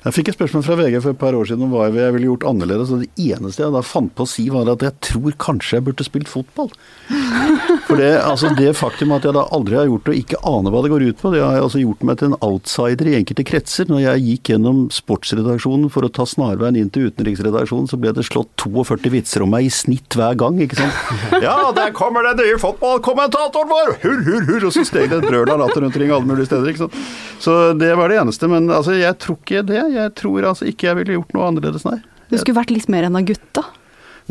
Jeg 0.02 0.16
fikk 0.16 0.30
et 0.32 0.36
spørsmål 0.36 0.64
fra 0.66 0.76
VG 0.80 0.96
for 1.02 1.14
et 1.14 1.20
par 1.20 1.36
år 1.38 1.46
siden 1.46 1.66
om 1.66 1.72
hva 1.74 1.86
jeg 1.86 2.14
ville 2.16 2.26
gjort 2.26 2.46
annerledes. 2.50 2.90
og 2.90 3.04
Det 3.04 3.28
eneste 3.30 3.62
jeg 3.62 3.74
da 3.74 3.82
fant 3.86 4.10
på 4.18 4.26
å 4.26 4.30
si, 4.30 4.48
var 4.50 4.70
at 4.72 4.82
jeg 4.82 4.96
tror 5.12 5.36
kanskje 5.38 5.78
jeg 5.78 5.86
burde 5.86 6.06
spilt 6.06 6.30
fotball. 6.30 6.72
For 7.86 7.98
det, 7.98 8.10
altså 8.22 8.50
det 8.56 8.72
faktum 8.78 9.14
at 9.14 9.26
jeg 9.26 9.34
da 9.36 9.44
aldri 9.54 9.78
har 9.78 9.88
gjort 9.88 10.06
det 10.06 10.14
og 10.14 10.20
ikke 10.20 10.40
aner 10.48 10.74
hva 10.74 10.82
det 10.84 10.92
går 10.92 11.04
ut 11.06 11.20
på, 11.20 11.32
det 11.34 11.42
har 11.42 11.56
jeg 11.56 11.66
altså 11.66 11.82
gjort 11.82 12.04
meg 12.08 12.18
til 12.18 12.30
en 12.30 12.36
outsider 12.46 13.10
i 13.10 13.16
enkelte 13.20 13.46
kretser. 13.46 13.88
Når 13.90 14.02
jeg 14.04 14.24
gikk 14.26 14.52
gjennom 14.52 14.82
sportsredaksjonen 14.94 15.90
for 15.92 16.06
å 16.06 16.12
ta 16.12 16.26
snarveien 16.28 16.78
inn 16.80 16.90
til 16.94 17.10
utenriksredaksjonen, 17.10 17.90
så 17.90 17.98
ble 18.00 18.14
det 18.16 18.26
slått 18.26 18.52
42 18.62 19.12
vitser 19.14 19.46
om 19.46 19.52
meg 19.54 19.68
i 19.68 19.72
snitt 19.72 20.18
hver 20.18 20.38
gang, 20.40 20.60
ikke 20.62 20.80
sant. 20.82 21.00
Ja, 21.42 21.72
der 21.74 21.90
kommer 21.96 22.26
den 22.26 22.38
nye 22.42 22.58
fotballkommentatoren 22.60 23.70
vår! 23.70 23.94
Hurr, 24.02 24.20
hurr, 24.26 24.44
hurr! 24.50 24.66
Og 24.68 24.74
så 24.74 24.84
steg 24.86 25.10
det 25.10 25.22
et 25.22 25.28
brøl 25.28 25.50
av 25.50 25.62
latter 25.62 25.82
rundt 25.82 25.94
omkring 25.94 26.12
alle 26.14 26.28
mulige 26.28 26.50
steder, 26.50 26.70
ikke 26.70 26.84
sant. 26.84 26.98
Så 27.42 27.56
det 27.74 27.90
var 27.98 28.12
det 28.12 28.20
eneste. 28.20 28.48
Men 28.50 28.70
altså, 28.70 28.94
jeg 28.94 29.18
tror 29.22 29.38
ikke 29.40 29.61
det. 29.68 29.84
Jeg 29.94 30.14
tror 30.18 30.48
altså 30.52 30.68
ikke 30.68 30.90
jeg 30.90 31.00
ville 31.00 31.20
gjort 31.20 31.36
noe 31.36 31.46
annerledes, 31.50 31.86
nei. 31.88 32.00
Du 32.32 32.38
skulle 32.40 32.60
vært 32.62 32.72
litt 32.72 32.88
mer 32.92 33.08
enn 33.08 33.18
av 33.18 33.26
gutta. 33.28 33.66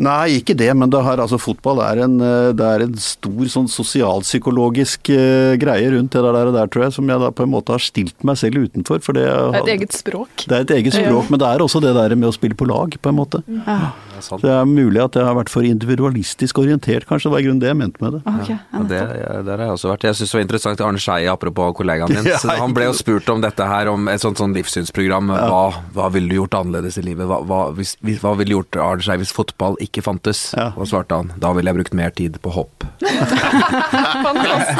Nei, 0.02 0.38
ikke 0.38 0.54
det, 0.56 0.70
men 0.78 0.90
det 0.90 1.02
har, 1.04 1.20
altså, 1.20 1.36
fotball 1.40 1.82
er 1.84 2.00
en, 2.06 2.14
eh, 2.24 2.50
det 2.56 2.64
er 2.64 2.84
en 2.86 2.94
stor 2.98 3.50
sånn 3.52 3.68
sosialpsykologisk 3.70 5.10
uh, 5.12 5.52
greie 5.60 5.90
rundt 5.92 6.16
det 6.16 6.22
der, 6.24 6.48
der, 6.54 6.70
tror 6.72 6.86
jeg, 6.86 6.94
som 6.96 7.10
jeg 7.12 7.20
da 7.20 7.28
på 7.34 7.44
en 7.44 7.52
måte 7.52 7.74
har 7.76 7.82
stilt 7.82 8.16
meg 8.26 8.40
selv 8.40 8.64
utenfor. 8.64 9.02
For 9.04 9.18
det, 9.18 9.26
Det 9.28 9.60
er 9.60 9.66
et 9.66 9.74
eget 9.76 9.98
språk. 9.98 10.46
det 10.48 10.56
er 10.56 10.64
et 10.64 10.74
eget 10.78 10.96
språk, 10.96 11.28
men 11.28 11.42
det 11.42 11.50
er 11.50 11.64
også 11.66 11.82
det 11.84 11.92
der 11.98 12.16
med 12.16 12.30
å 12.30 12.34
spille 12.34 12.56
på 12.56 12.68
lag, 12.70 12.96
på 12.96 13.12
en 13.12 13.20
måte. 13.20 13.42
Ja, 13.66 13.92
sant. 14.24 14.42
Det 14.44 14.52
er 14.52 14.64
mulig 14.68 15.00
at 15.02 15.16
jeg 15.18 15.26
har 15.26 15.36
vært 15.36 15.50
for 15.52 15.66
individualistisk 15.66 16.58
orientert, 16.62 17.06
kanskje. 17.08 17.28
Det 17.28 17.34
var 17.34 17.42
i 17.42 17.46
grunnen 17.46 17.62
det 17.62 17.70
jeg 17.70 17.78
mente 17.80 18.02
med 18.04 18.16
det. 18.16 18.20
Okay, 18.32 18.56
Ja, 18.72 18.82
det, 18.90 19.00
der 19.46 19.56
har 19.56 19.64
jeg 19.66 19.74
også 19.76 19.90
vært. 19.92 20.06
Jeg 20.08 20.18
syns 20.18 20.30
det 20.32 20.38
var 20.38 20.44
interessant 20.46 20.84
Arne 20.86 21.02
Skeie, 21.02 21.28
apropos 21.32 21.74
kollegaen 21.78 22.14
din. 22.14 22.26
Ja, 22.32 22.38
så 22.40 22.54
han 22.56 22.72
ble 22.76 22.86
jo 22.88 22.94
spurt 22.96 23.28
om 23.32 23.42
dette 23.44 23.66
her, 23.68 23.90
om 23.92 24.08
et 24.08 24.22
sånt, 24.22 24.38
sånt 24.40 24.56
livssynsprogram. 24.56 25.32
Hva, 25.34 25.62
hva 25.96 26.06
ville 26.14 26.30
du 26.30 26.36
gjort 26.38 26.54
annerledes 26.62 26.96
i 27.00 27.04
livet? 27.04 27.26
Hva, 27.28 27.42
hva, 27.48 27.60
hvis, 27.76 27.96
hva 28.22 28.32
ville 28.38 28.56
gjort 28.56 28.78
Arne 28.80 29.04
Skeie 29.04 29.20
hvis 29.20 29.34
fotball 29.36 29.76
ikke 29.84 30.04
fantes? 30.06 30.48
Ja. 30.56 30.70
Og 30.76 30.88
svarte 30.90 31.18
han 31.18 31.32
da 31.42 31.52
ville 31.56 31.68
jeg 31.72 31.78
brukt 31.82 31.94
mer 31.98 32.10
tid 32.16 32.38
på 32.42 32.50
hopp. 32.54 32.86
Fantastisk. 34.26 34.78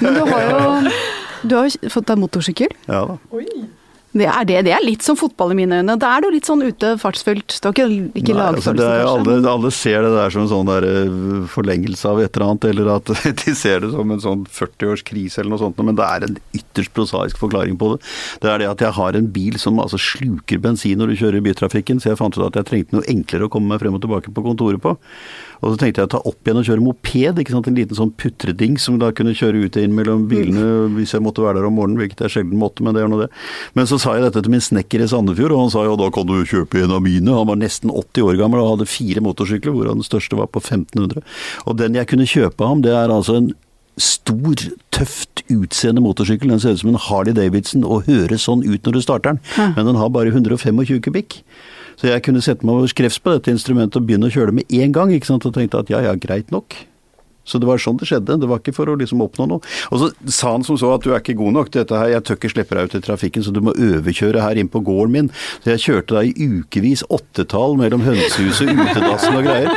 Men 0.02 0.14
du 0.14 0.22
har 0.30 0.42
jo 0.48 0.58
du 1.44 1.52
har 1.58 1.68
jo 1.68 1.90
fått 1.92 2.08
deg 2.08 2.20
motorsykkel. 2.22 2.72
Ja 2.88 3.02
da. 3.10 3.18
Det 4.14 4.26
er, 4.30 4.44
det, 4.46 4.60
det 4.68 4.72
er 4.76 4.84
litt 4.84 5.02
som 5.02 5.16
fotball 5.18 5.50
i 5.50 5.56
mine 5.58 5.80
øyne. 5.80 5.96
Da 5.98 6.12
er 6.14 6.22
du 6.22 6.28
litt 6.30 6.46
sånn 6.46 6.62
ute 6.62 6.92
fartsfullt. 7.02 7.56
Du 7.58 7.66
har 7.66 7.74
ikke, 7.74 7.86
ikke 8.20 8.36
Nei, 8.36 8.46
altså, 8.52 8.74
det 8.78 8.86
er, 8.86 9.02
alle, 9.10 9.38
alle 9.50 9.72
ser 9.74 10.06
det 10.06 10.12
der 10.14 10.30
som 10.30 10.44
en 10.44 10.50
sånn 10.52 10.70
der 10.70 10.86
eh, 10.86 11.16
forlengelse 11.50 12.12
av 12.12 12.20
et 12.22 12.30
eller 12.30 12.52
annet, 12.52 12.66
eller 12.70 12.90
at 12.94 13.10
de 13.42 13.54
ser 13.58 13.82
det 13.82 13.90
som 13.90 14.12
en 14.14 14.22
sånn 14.22 14.44
40-årskrise 14.46 15.42
eller 15.42 15.56
noe 15.56 15.62
sånt, 15.64 15.82
men 15.82 15.98
det 15.98 16.06
er 16.06 16.28
en 16.28 16.38
ytterst 16.54 16.94
prosaisk 16.94 17.40
forklaring 17.42 17.74
på 17.80 17.94
det. 17.94 17.98
Det 18.44 18.52
er 18.52 18.62
det 18.62 18.70
at 18.70 18.86
jeg 18.86 18.96
har 19.00 19.18
en 19.18 19.32
bil 19.34 19.58
som 19.58 19.82
altså 19.82 19.98
sluker 19.98 20.62
bensin 20.62 21.02
når 21.02 21.10
du 21.10 21.18
kjører 21.24 21.40
i 21.40 21.46
bytrafikken, 21.48 21.98
så 21.98 22.12
jeg 22.12 22.20
fant 22.22 22.38
ut 22.38 22.46
at 22.46 22.60
jeg 22.60 22.70
trengte 22.70 22.98
noe 22.98 23.08
enklere 23.10 23.48
å 23.48 23.52
komme 23.52 23.74
meg 23.74 23.82
frem 23.82 23.98
og 23.98 24.04
tilbake 24.06 24.34
på 24.34 24.46
kontoret 24.46 24.82
på. 24.84 24.94
Og 25.64 25.72
så 25.72 25.80
tenkte 25.80 26.02
jeg 26.02 26.10
å 26.10 26.12
ta 26.12 26.20
opp 26.28 26.44
igjen 26.44 26.60
og 26.60 26.66
kjøre 26.68 26.84
moped, 26.84 27.38
ikke 27.40 27.54
sant? 27.54 27.68
en 27.70 27.78
liten 27.78 27.96
sånn 27.96 28.12
putreding 28.20 28.76
som 28.80 28.98
da 29.00 29.10
kunne 29.16 29.34
kjøre 29.36 29.64
ut 29.64 29.78
og 29.78 29.86
inn 29.86 29.94
mellom 29.96 30.26
bilene 30.28 30.90
hvis 30.98 31.14
jeg 31.16 31.24
måtte 31.24 31.44
være 31.44 31.62
der 31.62 31.68
om 31.70 31.78
morgenen, 31.78 32.00
hvilket 32.02 32.26
jeg 32.26 32.34
sjelden 32.36 32.60
måtte, 32.60 32.84
men 32.84 32.94
det 32.94 33.00
gjør 33.02 33.12
nå 33.14 33.20
det. 33.22 33.30
Men 33.78 33.88
så 33.88 33.98
sa 34.04 34.14
jeg 34.18 34.26
dette 34.26 34.44
til 34.44 34.52
min 34.52 34.62
snekker 34.62 35.02
i 35.04 35.08
Sandefjord, 35.10 35.54
og 35.56 35.64
han 35.64 35.72
sa 35.72 35.84
ja, 35.86 35.96
da 35.98 36.10
kan 36.12 36.28
du 36.28 36.36
kjøpe 36.48 36.82
en 36.82 36.94
av 36.94 37.02
mine. 37.04 37.32
Han 37.32 37.48
var 37.48 37.60
nesten 37.60 37.92
80 37.92 38.28
år 38.28 38.40
gammel 38.40 38.60
og 38.60 38.74
hadde 38.74 38.88
fire 38.90 39.22
motorsykler, 39.24 39.74
hvorav 39.74 39.98
den 39.98 40.06
største 40.06 40.38
var 40.38 40.50
på 40.52 40.62
1500. 40.62 41.24
Og 41.64 41.78
den 41.80 41.96
jeg 41.96 42.10
kunne 42.10 42.28
kjøpe 42.28 42.60
av 42.60 42.74
ham, 42.74 42.84
det 42.84 42.92
er 42.92 43.12
altså 43.12 43.38
en 43.40 43.52
stor, 44.00 44.64
tøft 44.94 45.44
utseende 45.52 46.02
motorsykkel. 46.04 46.50
Den 46.50 46.62
ser 46.62 46.76
ut 46.76 46.82
som 46.82 46.92
en 46.92 47.00
Harley 47.06 47.36
Davidson 47.36 47.86
og 47.86 48.08
høres 48.08 48.46
sånn 48.48 48.64
ut 48.66 48.82
når 48.82 48.96
du 48.96 49.02
starter 49.04 49.34
den, 49.34 49.42
men 49.76 49.88
den 49.88 50.00
har 50.00 50.12
bare 50.14 50.34
125 50.34 51.00
kubikk. 51.04 51.40
Så 52.00 52.10
jeg 52.10 52.24
kunne 52.26 52.42
sette 52.42 52.66
meg 52.66 52.80
over 52.80 52.90
skrevs 52.90 53.20
på 53.22 53.36
dette 53.36 53.52
instrumentet 53.54 54.00
og 54.00 54.08
begynne 54.08 54.26
å 54.26 54.34
kjøre 54.34 54.50
det 54.50 54.58
med 54.58 54.80
en 54.82 54.96
gang, 54.96 55.14
ikke 55.14 55.30
sant, 55.30 55.46
og 55.46 55.54
tenkte 55.54 55.84
at 55.84 55.92
ja, 55.92 56.02
ja, 56.08 56.16
greit 56.18 56.50
nok. 56.54 56.74
Så 57.44 57.60
det 57.60 57.68
var 57.68 57.80
sånn 57.82 57.98
det 58.00 58.08
skjedde, 58.08 58.38
det 58.40 58.48
var 58.48 58.62
ikke 58.62 58.74
for 58.76 58.90
å 58.90 58.96
liksom 58.98 59.22
oppnå 59.24 59.46
noe. 59.50 59.72
Og 59.92 60.00
så 60.00 60.10
sa 60.32 60.54
han 60.54 60.64
som 60.66 60.78
så 60.80 60.94
at 60.94 61.04
du 61.04 61.12
er 61.12 61.20
ikke 61.20 61.36
god 61.38 61.56
nok 61.58 61.70
til 61.70 61.82
dette 61.82 61.98
her, 62.00 62.12
jeg 62.14 62.24
tør 62.24 62.38
ikke 62.40 62.52
slippe 62.54 62.78
deg 62.78 62.88
ut 62.88 62.96
i 62.98 63.02
trafikken, 63.04 63.44
så 63.44 63.52
du 63.54 63.60
må 63.64 63.74
overkjøre 63.74 64.42
her 64.44 64.60
inn 64.60 64.70
på 64.72 64.82
gården 64.84 65.14
min. 65.14 65.30
Så 65.64 65.74
jeg 65.74 65.84
kjørte 65.84 66.16
da 66.16 66.24
i 66.24 66.32
ukevis 66.34 67.04
åttetall 67.12 67.76
mellom 67.80 68.04
hønsehuset, 68.06 68.72
utedassen 68.72 69.38
og 69.38 69.46
greier. 69.46 69.70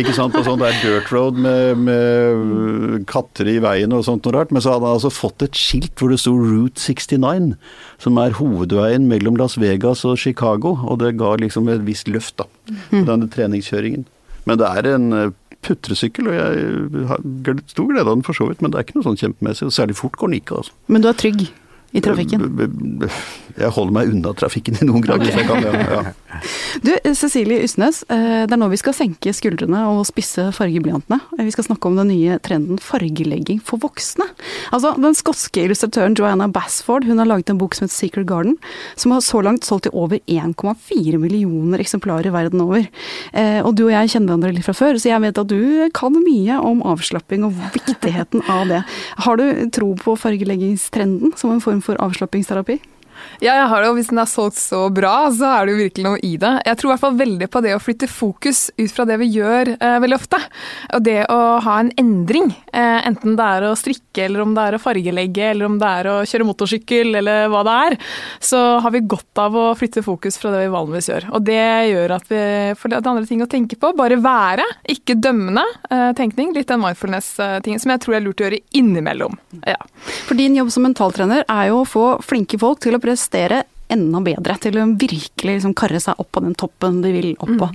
Ikke 0.00 0.14
sant, 0.16 0.36
på 0.36 0.44
sånn 0.46 0.62
der 0.62 0.76
dirt 0.82 1.10
road 1.14 1.40
med, 1.40 1.84
med 1.86 3.04
katter 3.10 3.48
i 3.50 3.58
veien 3.64 3.94
og 3.96 4.04
sånt 4.06 4.26
noe 4.28 4.36
rart. 4.36 4.52
Men 4.54 4.64
så 4.64 4.74
hadde 4.74 4.88
han 4.88 4.98
altså 4.98 5.12
fått 5.14 5.46
et 5.46 5.58
skilt 5.58 5.94
hvor 5.98 6.12
det 6.12 6.20
sto 6.22 6.34
Route 6.36 6.80
69, 6.80 7.54
som 8.02 8.20
er 8.20 8.36
hovedveien 8.38 9.08
mellom 9.08 9.38
Las 9.40 9.56
Vegas 9.60 10.04
og 10.08 10.18
Chicago, 10.20 10.76
og 10.84 11.00
det 11.02 11.14
ga 11.20 11.34
liksom 11.40 11.70
et 11.72 11.84
visst 11.86 12.10
løft 12.12 12.36
da, 12.40 12.48
på 12.90 13.04
denne 13.08 13.30
treningskjøringen. 13.32 14.04
Men 14.44 14.60
det 14.60 14.68
er 14.68 14.90
en 14.92 15.06
eh, 15.16 15.32
putresykkel, 15.64 16.30
og 16.30 16.36
jeg 16.36 17.08
har 17.10 17.24
stor 17.72 17.90
glede 17.90 18.06
av 18.06 18.14
den 18.14 18.24
for 18.26 18.36
så 18.36 18.48
vidt, 18.50 18.62
men 18.62 18.72
det 18.72 18.80
er 18.80 18.86
ikke 18.86 18.98
noe 18.98 19.08
sånn 19.08 19.20
kjempemessig. 19.20 19.70
Særlig 19.74 19.98
fort 19.98 20.18
går 20.20 20.32
den 20.32 20.40
ikke, 20.42 20.62
altså. 20.62 20.76
Men 20.92 21.04
du 21.04 21.10
er 21.10 21.18
trygg 21.18 21.46
i 21.94 22.00
trafikken. 22.02 22.42
Jeg 23.54 23.70
holder 23.70 23.94
meg 23.94 24.10
unna 24.10 24.32
trafikken 24.34 24.80
i 24.82 24.86
noen 24.88 25.02
grad 25.04 25.22
hvis 25.22 25.36
jeg 25.38 25.46
kan. 25.46 25.62
Ja. 25.62 25.72
Ja. 25.94 26.04
Du, 26.82 26.90
Cecilie 27.14 27.60
Ysnes, 27.62 28.00
eh, 28.10 28.40
det 28.48 28.52
er 28.56 28.58
nå 28.58 28.66
vi 28.72 28.78
skal 28.80 28.92
senke 28.96 29.30
skuldrene 29.32 29.84
og 29.86 30.00
spisse 30.08 30.48
fargeblyantene. 30.56 31.20
Eh, 31.38 31.44
Vi 31.46 31.52
skal 31.54 31.68
snakke 31.68 31.86
om 31.86 31.94
den 32.00 32.08
nye 32.10 32.40
trenden 32.42 32.80
fargelegging 32.82 33.60
for 33.62 33.78
voksne. 33.78 34.26
Altså, 34.74 34.90
Den 34.98 35.14
skotske 35.14 35.62
illustratøren 35.62 36.16
Joanna 36.18 36.48
Basford 36.50 37.06
hun 37.06 37.22
har 37.22 37.28
laget 37.30 37.52
en 37.54 37.60
bok 37.62 37.76
som 37.78 37.86
heter 37.86 37.94
Secret 37.94 38.26
Garden, 38.26 38.56
som 38.98 39.14
har 39.14 39.22
så 39.22 39.44
langt 39.46 39.62
solgt 39.64 39.86
i 39.86 39.92
over 39.94 40.18
1,4 40.26 41.20
millioner 41.22 41.78
eksemplarer 41.84 42.34
verden 42.34 42.64
over. 42.66 42.82
Eh, 43.32 43.60
Og 43.62 43.76
du 43.78 43.84
og 43.86 43.94
jeg 43.94 44.10
kjenner 44.16 44.34
hverandre 44.34 44.52
litt 44.58 44.66
fra 44.66 44.74
før, 44.74 44.98
så 44.98 45.12
jeg 45.12 45.22
vet 45.28 45.38
at 45.38 45.46
du 45.54 45.86
kan 45.94 46.18
mye 46.18 46.58
om 46.58 46.82
avslapping 46.82 47.46
og 47.46 47.54
viktigheten 47.78 48.42
av 48.50 48.66
det. 48.74 48.82
Har 49.22 49.38
du 49.38 49.46
tro 49.70 49.94
på 50.02 50.18
fargeleggingstrenden 50.18 51.38
som 51.38 51.54
en 51.54 51.62
form 51.62 51.80
for 51.84 52.00
avslappingsterapi? 52.00 52.80
Ja, 53.42 53.56
jeg 53.58 53.68
har 53.70 53.82
det, 53.82 53.90
og 53.90 53.98
hvis 53.98 54.10
den 54.12 54.20
er 54.22 54.30
solgt 54.30 54.58
så 54.60 54.84
bra, 54.94 55.14
så 55.34 55.50
er 55.50 55.66
det 55.66 55.74
jo 55.74 55.80
virkelig 55.82 56.06
noe 56.06 56.20
i 56.22 56.34
det. 56.40 56.52
Jeg 56.68 56.78
tror 56.78 56.90
i 56.90 56.92
hvert 56.92 57.02
fall 57.02 57.18
veldig 57.18 57.48
på 57.50 57.62
det 57.64 57.74
å 57.74 57.82
flytte 57.82 58.08
fokus 58.10 58.66
ut 58.78 58.92
fra 58.94 59.06
det 59.08 59.18
vi 59.22 59.30
gjør 59.34 59.74
eh, 59.74 59.96
veldig 60.04 60.18
ofte. 60.18 60.40
Og 60.94 61.04
det 61.06 61.18
å 61.32 61.40
ha 61.64 61.78
en 61.80 61.90
endring, 62.00 62.52
eh, 62.72 63.00
enten 63.08 63.36
det 63.38 63.48
er 63.56 63.66
å 63.68 63.74
strikke, 63.78 64.26
eller 64.26 64.44
om 64.44 64.54
det 64.56 64.66
er 64.68 64.76
å 64.76 64.82
fargelegge, 64.82 65.50
eller 65.54 65.68
om 65.68 65.78
det 65.80 65.90
er 66.00 66.10
å 66.10 66.16
kjøre 66.28 66.48
motorsykkel, 66.48 67.14
eller 67.20 67.48
hva 67.52 67.64
det 67.66 67.76
er, 67.88 67.98
så 68.44 68.62
har 68.84 68.94
vi 68.94 69.04
godt 69.14 69.42
av 69.42 69.58
å 69.58 69.66
flytte 69.78 70.04
fokus 70.06 70.38
fra 70.40 70.52
det 70.54 70.64
vi 70.64 70.74
vanligvis 70.74 71.10
gjør. 71.10 71.28
Og 71.34 71.46
det 71.48 71.66
gjør 71.90 72.16
at 72.18 72.30
vi 72.30 72.42
får 72.78 72.94
litt 72.94 73.10
andre 73.14 73.28
ting 73.30 73.42
å 73.44 73.50
tenke 73.50 73.78
på. 73.80 73.92
Bare 73.98 74.20
være, 74.22 74.66
ikke 74.94 75.18
dømmende 75.18 75.64
eh, 75.90 76.10
tenkning. 76.18 76.54
Litt 76.54 76.70
den 76.70 76.82
mindfulness-tingen 76.84 77.82
som 77.82 77.94
jeg 77.94 78.04
tror 78.04 78.18
er 78.18 78.24
lurt 78.24 78.42
å 78.42 78.48
gjøre 78.48 78.62
innimellom. 78.76 79.38
Ja. 79.66 79.80
For 80.28 80.38
din 80.38 80.56
jobb 80.58 80.70
som 80.74 80.86
mentaltrener 80.86 81.44
er 81.48 81.70
jo 81.70 81.82
å 81.82 81.88
få 81.88 82.06
flinke 82.24 82.58
folk 82.60 82.82
til 82.84 82.96
å 82.96 83.02
Estera 83.24 83.66
enda 83.92 84.20
bedre, 84.24 84.56
til 84.62 84.78
å 84.80 84.86
virkelig 84.98 85.58
liksom 85.58 85.74
karre 85.76 86.00
seg 86.02 86.20
opp 86.20 86.30
på 86.34 86.42
den 86.44 86.56
toppen 86.58 87.00
de 87.04 87.12
vil 87.14 87.30
opp 87.36 87.52
på. 87.60 87.68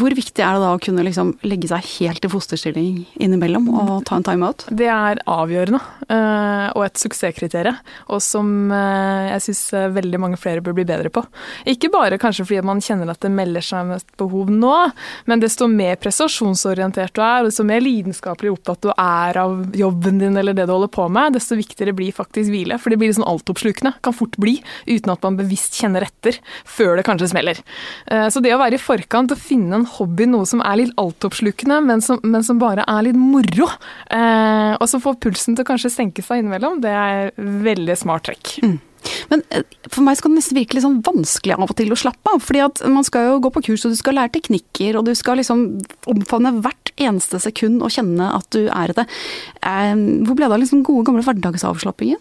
Hvor 0.00 0.16
viktig 0.16 0.44
er 0.44 0.56
det 0.56 0.64
da 0.64 0.72
å 0.76 0.82
kunne 0.82 1.04
liksom 1.06 1.32
legge 1.46 1.70
seg 1.70 1.86
helt 1.96 2.26
i 2.26 2.30
fosterstilling 2.30 3.04
innimellom 3.22 3.68
og 3.72 3.92
ta 4.08 4.18
en 4.18 4.26
timeout? 4.26 4.66
Det 4.70 4.88
er 4.92 5.22
avgjørende, 5.30 5.80
eh, 6.08 6.66
og 6.76 6.84
et 6.86 7.00
suksesskriterium, 7.00 7.78
og 8.12 8.22
som 8.24 8.70
eh, 8.74 9.32
jeg 9.32 9.46
syns 9.48 9.62
veldig 9.96 10.20
mange 10.22 10.40
flere 10.40 10.62
bør 10.64 10.76
bli 10.76 10.86
bedre 10.88 11.12
på. 11.12 11.24
Ikke 11.68 11.90
bare 11.92 12.20
kanskje 12.20 12.46
fordi 12.46 12.66
man 12.66 12.82
kjenner 12.84 13.10
at 13.12 13.22
det 13.24 13.32
melder 13.32 13.64
seg 13.64 13.88
mest 13.90 14.12
behov 14.20 14.52
nå, 14.52 14.74
men 15.30 15.42
desto 15.42 15.68
mer 15.70 15.98
prestasjonsorientert 16.00 17.16
du 17.16 17.22
er, 17.22 17.40
og 17.40 17.50
desto 17.50 17.66
mer 17.66 17.82
lidenskapelig 17.84 18.52
opptatt 18.54 18.84
du 18.84 18.92
er 18.92 19.40
av 19.40 19.76
jobben 19.76 20.20
din 20.20 20.36
eller 20.36 20.56
det 20.56 20.68
du 20.68 20.74
holder 20.74 20.92
på 20.92 21.08
med, 21.12 21.36
desto 21.36 21.58
viktigere 21.58 21.96
blir 21.96 22.14
faktisk 22.14 22.52
hvile. 22.52 22.78
For 22.80 22.92
det 22.92 23.00
blir 23.00 23.10
liksom 23.10 23.26
altoppslukende, 23.26 23.96
kan 24.04 24.16
fort 24.16 24.36
bli, 24.40 24.58
uten 24.88 25.12
at 25.14 25.24
man 25.24 25.38
bevisst 25.46 25.78
kjenner 25.80 26.04
etter 26.06 26.38
før 26.68 26.96
det 26.98 27.06
kanskje 27.06 27.30
smeller. 27.32 27.62
Eh, 28.10 28.26
Så 28.28 28.42
det 28.44 28.52
å 28.54 28.60
være 28.60 28.76
i 28.76 28.82
forkant 28.82 29.32
og 29.32 29.40
finne 29.40 29.80
en 29.80 29.86
hobby, 29.96 30.26
noe 30.28 30.46
som 30.48 30.60
er 30.60 30.82
litt 30.82 30.96
altoppslukende, 31.00 31.80
men 31.86 32.02
som, 32.04 32.20
men 32.26 32.44
som 32.46 32.58
bare 32.60 32.84
er 32.86 33.06
litt 33.08 33.16
moro, 33.18 33.70
eh, 34.10 34.74
og 34.76 34.88
som 34.90 35.02
får 35.02 35.20
pulsen 35.22 35.56
til 35.56 35.64
å 35.64 35.70
kanskje 35.70 35.94
senke 35.94 36.24
seg 36.26 36.42
innimellom, 36.42 36.82
det 36.84 36.92
er 36.92 37.32
veldig 37.38 37.96
smart 37.96 38.26
trekk. 38.28 38.56
Men 39.30 39.42
eh, 39.54 39.62
for 39.86 40.02
meg 40.02 40.18
skal 40.18 40.32
det 40.32 40.40
nesten 40.40 40.58
virke 40.58 40.76
litt 40.76 40.84
sånn 40.86 41.02
vanskelig 41.06 41.54
av 41.54 41.62
og 41.66 41.74
til 41.78 41.94
å 41.94 41.98
slappe 42.00 42.32
av. 42.32 42.42
fordi 42.42 42.62
at 42.64 42.82
man 42.90 43.06
skal 43.06 43.28
jo 43.28 43.40
gå 43.44 43.52
på 43.54 43.64
kurs, 43.68 43.86
og 43.86 43.94
du 43.94 43.98
skal 44.00 44.18
lære 44.18 44.34
teknikker, 44.34 44.98
og 44.98 45.06
du 45.06 45.14
skal 45.18 45.38
liksom 45.40 45.66
omfavne 46.10 46.56
hvert 46.64 46.90
eneste 46.96 47.38
sekund 47.42 47.84
og 47.84 47.92
kjenne 47.94 48.32
at 48.34 48.48
du 48.56 48.66
er 48.66 48.94
det. 48.96 49.06
Hvor 49.62 50.34
ble 50.34 50.48
det 50.48 50.56
av 50.56 50.62
liksom 50.62 50.82
gode, 50.86 51.04
gamle 51.06 51.22
hverdagsavslappingen? 51.26 52.18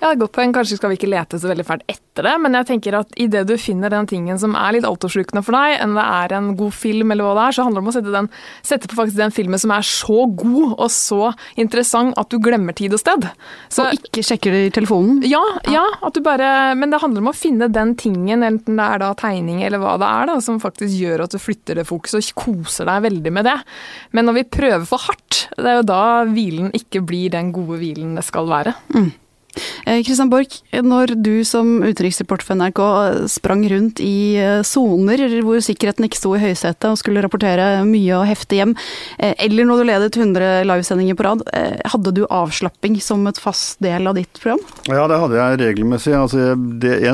Ja, 0.00 0.14
godt 0.16 0.32
poeng. 0.36 0.52
Kanskje 0.56 0.78
skal 0.78 0.92
vi 0.92 0.96
ikke 0.98 1.10
lete 1.12 1.38
så 1.40 1.50
veldig 1.50 1.66
fælt 1.68 1.84
etter 1.90 2.26
det, 2.26 2.32
men 2.42 2.56
jeg 2.58 2.66
tenker 2.68 2.96
at 2.98 3.12
idet 3.20 3.44
du 3.48 3.54
finner 3.60 3.92
den 3.92 4.08
tingen 4.10 4.38
som 4.40 4.56
er 4.58 4.74
litt 4.74 4.86
altoppslukende 4.88 5.42
for 5.46 5.56
deg, 5.56 5.76
enn 5.80 5.94
det 5.96 6.04
er 6.04 6.34
en 6.36 6.48
god 6.58 6.74
film 6.76 7.12
eller 7.14 7.24
hva 7.26 7.34
det 7.38 7.44
er, 7.46 7.56
så 7.56 7.66
handler 7.66 7.80
det 7.80 7.84
om 7.84 7.92
å 7.92 7.94
sette, 7.94 8.14
den, 8.14 8.28
sette 8.66 8.90
på 8.90 8.98
faktisk 8.98 9.20
den 9.20 9.34
filmen 9.34 9.62
som 9.62 9.72
er 9.76 9.86
så 9.86 10.26
god 10.40 10.74
og 10.74 10.90
så 10.92 11.30
interessant 11.60 12.18
at 12.20 12.32
du 12.32 12.40
glemmer 12.42 12.76
tid 12.76 12.96
og 12.96 13.02
sted. 13.02 13.28
Så 13.72 13.86
Og 13.86 13.96
ikke 14.00 14.24
sjekker 14.26 14.56
det 14.56 14.64
i 14.66 14.74
telefonen? 14.80 15.22
ja, 15.28 15.42
ja, 15.70 15.84
at 16.02 16.16
du 16.16 16.20
bare 16.24 16.74
Men 16.74 16.90
det 16.92 17.00
handler 17.02 17.22
om 17.22 17.30
å 17.30 17.36
finne 17.36 17.70
den 17.72 17.94
tingen, 18.00 18.42
enten 18.46 18.76
det 18.80 18.86
er 18.86 19.02
da 19.04 19.12
tegning 19.18 19.62
eller 19.66 19.80
hva 19.82 19.96
det 20.00 20.08
er, 20.08 20.30
da, 20.32 20.38
som 20.44 20.60
faktisk 20.62 20.96
gjør 20.96 21.24
at 21.24 21.34
du 21.36 21.38
flytter 21.40 21.80
det 21.80 21.86
fokuset 21.88 22.20
og 22.20 22.44
koser 22.44 22.88
deg 22.88 23.06
veldig 23.06 23.32
med 23.36 23.46
det. 23.48 23.56
Men 24.16 24.28
når 24.28 24.40
vi 24.40 24.48
prøver 24.58 24.86
for 24.88 25.06
hardt, 25.06 25.46
det 25.56 25.66
er 25.68 25.80
jo 25.80 25.88
da 25.88 26.02
hvilen 26.28 26.70
ikke 26.76 27.02
blir 27.06 27.32
den 27.36 27.52
gode 27.54 27.78
hvilen 27.80 28.16
det 28.18 28.24
skal 28.26 28.48
være. 28.50 28.74
Eh, 28.98 29.10
Christian 29.84 30.30
Borch, 30.30 30.60
når 30.72 31.14
du 31.20 31.42
som 31.46 31.80
utenriksreporter 31.82 32.46
for 32.46 32.58
NRK 32.58 32.80
sprang 33.30 33.64
rundt 33.70 34.00
i 34.02 34.36
eh, 34.40 34.60
soner 34.66 35.22
hvor 35.44 35.60
sikkerheten 35.64 36.06
ikke 36.06 36.18
sto 36.18 36.34
i 36.36 36.42
høysetet 36.42 36.88
og 36.90 36.98
skulle 37.00 37.22
rapportere 37.24 37.82
mye 37.88 38.18
og 38.18 38.26
heftig 38.28 38.60
hjem, 38.60 38.74
eh, 39.18 39.34
eller 39.46 39.68
når 39.68 39.80
du 39.80 39.88
ledet 39.88 40.18
100 40.20 40.68
livesendinger 40.68 41.18
på 41.18 41.26
rad, 41.26 41.44
eh, 41.56 41.78
hadde 41.92 42.14
du 42.16 42.22
avslapping 42.26 42.98
som 43.02 43.26
et 43.30 43.40
fast 43.40 43.80
del 43.84 44.10
av 44.10 44.18
ditt 44.18 44.40
program? 44.40 44.62
Ja, 44.90 45.06
det 45.10 45.20
hadde 45.22 45.40
jeg 45.40 45.60
regelmessig. 45.64 46.14
Altså, 46.16 46.54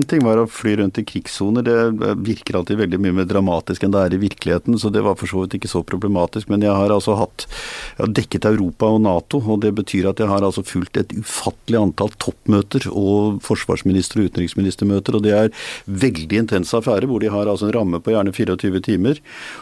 ting 0.07 0.25
var 0.27 0.41
å 0.41 0.49
fly 0.51 0.77
rundt 0.81 1.01
i 1.01 1.07
krigssoner, 1.07 1.65
det 1.67 2.15
virker 2.27 2.61
alltid 2.61 2.81
veldig 2.83 3.01
mye 3.03 3.19
mer 3.21 3.29
dramatisk 3.31 3.85
enn 3.85 3.95
det 3.95 4.05
er 4.05 4.17
i 4.17 4.23
virkeligheten, 4.23 4.79
så 4.81 4.93
det 4.93 5.05
var 5.07 5.19
for 5.19 5.31
så 5.31 5.45
vidt 5.45 5.59
ikke 5.59 5.73
så 5.73 5.83
problematisk. 5.87 6.51
Men 6.53 6.65
jeg 6.65 6.75
har 6.75 6.95
altså 6.95 7.17
hatt 7.19 7.47
jeg 7.47 8.05
har 8.05 8.15
dekket 8.17 8.49
Europa 8.49 8.91
og 8.93 9.03
Nato, 9.05 9.41
og 9.41 9.63
det 9.65 9.73
betyr 9.77 10.11
at 10.11 10.21
jeg 10.23 10.31
har 10.31 10.45
altså 10.47 10.65
fulgt 10.67 11.01
et 11.01 11.15
ufattelig 11.17 11.81
antall 11.81 12.13
toppmøter 12.23 12.56
og 12.91 13.41
forsvarsminister- 13.45 14.23
og 14.23 14.31
utenriksministermøter, 14.31 15.17
og 15.17 15.25
det 15.27 15.35
er 15.37 15.53
veldig 15.87 16.43
intense 16.45 16.77
affærer 16.77 17.09
hvor 17.11 17.23
de 17.23 17.33
har 17.33 17.47
altså 17.47 17.69
en 17.69 17.77
ramme 17.77 18.01
på 18.01 18.15
gjerne 18.15 18.35
24 18.35 18.83
timer, 18.87 19.21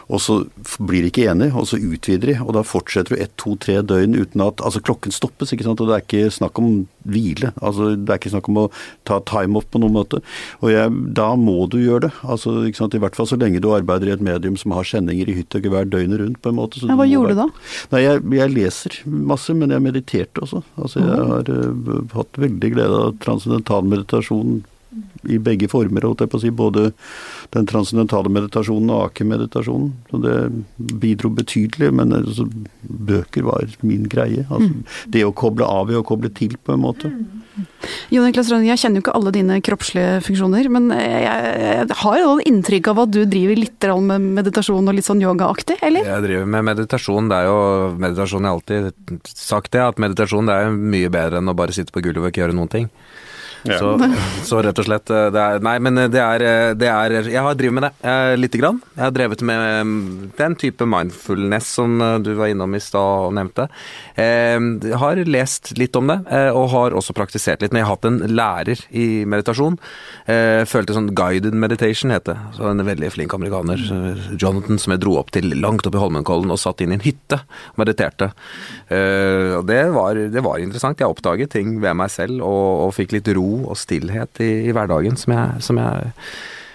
og 0.09 0.21
så 0.21 0.41
blir 0.79 1.05
de 1.05 1.11
ikke 1.11 1.29
enige, 1.31 1.53
og 1.55 1.67
så 1.69 1.79
utvider 1.79 2.33
de, 2.33 2.37
og 2.43 2.53
da 2.57 2.65
fortsetter 2.65 3.15
du 3.15 3.21
ett, 3.21 3.33
to, 3.41 3.55
tre 3.61 3.81
døgn 3.81 4.15
uten 4.15 4.41
at 4.41 4.61
Altså, 4.65 4.81
klokken 4.81 5.13
stoppes, 5.13 5.51
ikke 5.53 5.65
sant, 5.67 5.81
og 5.83 5.89
det 5.89 5.95
er 5.95 6.03
ikke 6.03 6.33
snakk 6.33 6.57
om 6.57 6.85
hvile. 7.05 7.51
Altså, 7.61 7.91
det 7.93 8.09
er 8.09 8.19
ikke 8.19 8.31
snakk 8.33 8.47
om 8.49 8.63
å 8.63 8.69
ta 9.07 9.19
time 9.27 9.59
off 9.59 9.67
på 9.69 9.81
noen 9.81 9.93
måte. 9.93 10.21
Og 10.63 10.71
jeg, 10.73 10.89
da 11.17 11.27
må 11.37 11.67
du 11.71 11.77
gjøre 11.81 12.07
det. 12.07 12.11
Altså, 12.25 12.55
ikke 12.65 12.81
sant, 12.81 12.97
I 12.97 13.01
hvert 13.03 13.17
fall 13.17 13.29
så 13.29 13.37
lenge 13.39 13.61
du 13.61 13.69
arbeider 13.75 14.09
i 14.09 14.15
et 14.15 14.23
medium 14.25 14.57
som 14.59 14.73
har 14.75 14.87
sendinger 14.89 15.29
i 15.29 15.37
hytt 15.39 15.57
og 15.57 15.67
gevær 15.67 15.85
døgnet 15.89 16.21
rundt, 16.21 16.39
på 16.41 16.51
en 16.51 16.57
måte. 16.57 16.81
Ja, 16.81 16.97
hva 16.97 17.05
du 17.05 17.13
gjorde 17.13 17.35
du 17.35 17.41
da? 17.43 17.47
Nei, 17.93 18.01
jeg, 18.05 18.23
jeg 18.39 18.53
leser 18.55 18.97
masse, 19.05 19.55
men 19.57 19.75
jeg 19.75 19.85
mediterte 19.85 20.45
også. 20.45 20.63
Altså, 20.81 21.03
jeg 21.03 21.29
har 21.31 21.51
uh, 21.51 21.93
hatt 22.15 22.41
veldig 22.41 22.73
glede 22.73 22.84
av 22.91 23.17
transcendental 23.23 23.83
meditasjon 23.83 24.63
i 25.29 25.39
begge 25.41 25.69
former, 25.71 26.05
holdt 26.07 26.23
jeg 26.25 26.31
på 26.31 26.39
å 26.39 26.43
si. 26.43 26.51
Både 26.55 26.89
den 27.55 27.69
transcendentale 27.69 28.31
meditasjonen 28.33 28.91
og 28.93 29.09
ake-meditasjonen. 29.09 29.93
Så 30.11 30.21
det 30.23 30.35
bidro 31.01 31.31
betydelig, 31.35 31.91
men 31.95 32.13
altså, 32.15 32.47
bøker 32.81 33.47
var 33.47 33.77
min 33.85 34.05
greie. 34.11 34.45
Altså, 34.49 34.71
mm. 34.71 35.01
Det 35.15 35.25
å 35.25 35.33
koble 35.35 35.67
av 35.67 35.89
ved 35.91 36.01
å 36.01 36.05
koble 36.07 36.31
til, 36.35 36.57
på 36.61 36.75
en 36.75 36.83
måte. 36.85 37.11
Jon 38.11 38.25
Niklas 38.27 38.49
Rønning, 38.51 38.67
jeg 38.73 38.81
kjenner 38.81 38.99
jo 38.99 39.05
ikke 39.05 39.15
alle 39.15 39.31
dine 39.35 39.59
kroppslige 39.63 40.19
funksjoner, 40.25 40.67
men 40.73 40.89
jeg, 40.91 41.51
jeg 41.61 41.99
har 42.01 42.17
jo 42.19 42.33
inntrykk 42.51 42.89
av 42.91 43.03
at 43.05 43.13
du 43.15 43.21
driver 43.23 43.61
litt 43.61 43.87
med 44.09 44.25
meditasjon 44.39 44.91
og 44.91 44.97
litt 44.97 45.07
sånn 45.07 45.23
yogaaktig, 45.23 45.77
eller? 45.85 46.07
Jeg 46.09 46.25
driver 46.25 46.49
med 46.55 46.67
meditasjon. 46.71 47.29
Det 47.31 47.37
er 47.37 47.49
jo 47.49 47.59
meditasjon 48.01 48.47
jeg 48.47 48.51
har 48.51 48.59
alltid 48.59 49.29
sagt 49.31 49.71
det, 49.75 49.83
at 49.85 50.01
meditasjon 50.01 50.49
det 50.49 50.57
er 50.57 50.75
mye 50.75 51.11
bedre 51.13 51.39
enn 51.41 51.51
å 51.51 51.57
bare 51.57 51.75
sitte 51.75 51.95
på 51.95 52.03
gulvet 52.03 52.23
og 52.23 52.31
ikke 52.33 52.43
gjøre 52.43 52.57
noen 52.57 52.73
ting. 52.75 52.89
Ja. 53.65 53.79
Så, 53.79 53.97
så, 54.45 54.59
rett 54.61 54.77
og 54.77 54.85
slett 54.85 55.09
eh, 55.09 55.33
er, 55.33 55.61
Nei, 55.65 55.75
men 55.81 55.97
det 56.13 56.21
er, 56.21 56.43
eh, 56.45 56.71
det 56.77 56.89
er, 56.91 57.15
Jeg 57.31 57.41
har 57.41 57.57
drevet 57.57 57.77
med 57.77 57.85
det 57.87 57.91
eh, 58.05 58.33
lite 58.37 58.61
grann. 58.61 58.77
Jeg 58.93 59.03
har 59.07 59.15
drevet 59.15 59.41
med 59.45 59.63
mm, 59.89 60.03
den 60.37 60.57
type 60.61 60.85
mindfulness 60.89 61.71
som 61.79 61.97
du 62.21 62.31
var 62.37 62.51
innom 62.51 62.75
i 62.77 62.81
stad 62.83 63.25
og 63.25 63.33
nevnte. 63.35 63.67
Jeg 64.15 64.97
har 65.01 65.19
lest 65.27 65.71
litt 65.79 65.95
om 65.97 66.07
det, 66.07 66.17
og 66.55 66.69
har 66.71 66.95
også 66.95 67.13
praktisert 67.17 67.63
litt. 67.63 67.73
Men 67.73 67.81
jeg 67.81 67.87
har 67.87 67.95
hatt 67.97 68.07
en 68.07 68.19
lærer 68.31 68.83
i 68.95 69.07
meditasjon. 69.27 69.75
Jeg 70.29 70.69
følte 70.71 70.95
sånn 70.95 71.09
guided 71.17 71.57
meditation, 71.57 72.13
het 72.13 72.27
det. 72.29 72.37
Så 72.55 72.69
en 72.69 72.83
veldig 72.85 73.09
flink 73.13 73.35
amerikaner, 73.35 73.81
Jonathan, 74.39 74.79
som 74.81 74.95
jeg 74.95 75.03
dro 75.03 75.17
opp 75.19 75.33
til 75.35 75.51
langt 75.59 75.87
opp 75.87 75.97
i 75.97 76.01
Holmenkollen 76.01 76.53
og 76.53 76.61
satt 76.61 76.83
inn 76.85 76.93
i 76.93 76.99
en 76.99 77.05
hytte 77.05 77.41
og 77.73 77.81
mediterte. 77.83 78.31
Det 78.87 79.81
var, 79.97 80.21
det 80.31 80.45
var 80.45 80.63
interessant. 80.63 81.01
Jeg 81.01 81.11
oppdaget 81.11 81.55
ting 81.57 81.75
ved 81.83 81.97
meg 81.99 82.13
selv 82.13 82.45
og, 82.45 82.87
og 82.87 82.95
fikk 82.95 83.17
litt 83.17 83.33
ro 83.35 83.54
og 83.63 83.79
stillhet 83.79 84.41
i, 84.43 84.51
i 84.67 84.73
hverdagen 84.75 85.17
som 85.19 85.35
jeg, 85.35 85.63
som, 85.63 85.79
jeg, 85.79 86.11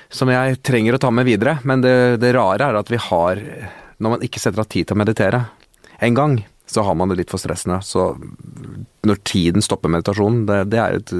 som 0.08 0.32
jeg, 0.32 0.60
trenger 0.66 0.96
å 0.96 1.02
ta 1.02 1.12
med 1.14 1.28
videre. 1.28 1.58
Men 1.68 1.84
det, 1.84 1.94
det 2.22 2.32
rare 2.36 2.70
er 2.70 2.80
at 2.80 2.90
vi 2.92 3.00
har 3.10 3.44
Når 4.00 4.16
man 4.16 4.22
ikke 4.24 4.40
setter 4.40 4.62
av 4.62 4.70
tid 4.72 4.88
til 4.88 4.96
å 4.96 5.02
meditere 5.02 5.44
en 6.00 6.16
gang, 6.16 6.38
så 6.64 6.86
har 6.86 6.94
man 6.96 7.10
det 7.10 7.18
litt 7.18 7.32
for 7.32 7.42
stressende. 7.42 7.82
Så 7.84 8.14
når 9.06 9.20
tiden 9.24 9.64
stopper 9.64 9.92
meditasjonen, 9.92 10.44
det, 10.48 10.62
det, 10.74 10.80
er 10.80 10.98
et, 10.98 11.12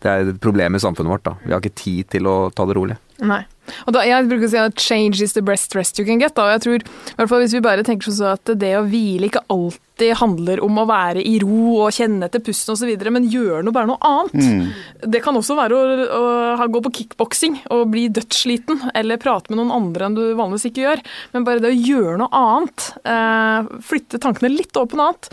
det, 0.00 0.08
er 0.08 0.24
et, 0.24 0.40
problem 0.40 0.76
i 0.76 0.82
samfunnet 0.82 1.12
vårt. 1.12 1.26
da. 1.26 1.36
Vi 1.44 1.52
har 1.52 1.62
ikke 1.62 1.82
tid 1.82 2.12
til 2.16 2.28
å 2.30 2.36
ta 2.54 2.64
det 2.68 2.76
rolig. 2.78 2.96
Nei. 3.20 3.42
Og 3.84 3.92
da, 3.94 4.00
jeg 4.08 4.26
bruker 4.26 4.48
å 4.48 4.50
si 4.50 4.58
at 4.58 4.80
'change 4.80 5.20
is 5.22 5.36
the 5.36 5.44
best 5.44 5.76
rest 5.76 6.00
you 6.00 6.06
can 6.06 6.18
get'. 6.18 6.34
Da. 6.34 6.48
Og 6.48 6.56
jeg 6.56 6.62
tror, 6.64 6.80
i 6.80 7.14
hvert 7.18 7.28
fall 7.28 7.44
Hvis 7.44 7.54
vi 7.54 7.60
bare 7.62 7.84
tenker 7.86 8.10
sånn 8.10 8.32
at 8.32 8.52
det 8.58 8.72
å 8.78 8.86
hvile 8.88 9.28
ikke 9.28 9.44
alltid 9.52 10.16
handler 10.16 10.62
om 10.64 10.80
å 10.80 10.86
være 10.88 11.20
i 11.20 11.36
ro 11.38 11.84
og 11.84 11.92
kjenne 11.92 12.24
etter 12.24 12.40
pusten 12.40 12.72
osv., 12.72 12.88
men 13.12 13.28
gjøre 13.28 13.62
noe, 13.62 13.76
bare 13.76 13.90
noe 13.92 14.00
annet. 14.00 14.34
Mm. 14.40 15.10
Det 15.12 15.22
kan 15.22 15.36
også 15.36 15.54
være 15.60 15.76
å, 15.76 16.08
å, 16.08 16.24
å 16.56 16.68
gå 16.72 16.80
på 16.88 16.94
kickboksing 16.98 17.60
og 17.70 17.90
bli 17.92 18.08
dødssliten, 18.08 18.90
eller 18.94 19.20
prate 19.20 19.52
med 19.52 19.60
noen 19.60 19.76
andre 19.76 20.08
enn 20.08 20.16
du 20.16 20.24
vanligvis 20.32 20.70
ikke 20.72 20.86
gjør. 20.86 21.04
Men 21.34 21.44
bare 21.44 21.60
det 21.60 21.74
å 21.74 21.80
gjøre 21.92 22.16
noe 22.24 22.32
annet, 22.32 22.92
eh, 23.04 23.74
flytte 23.84 24.22
tankene 24.24 24.56
litt 24.56 24.72
over 24.80 24.88
på 24.88 24.96
noe 24.96 25.12
annet, 25.12 25.30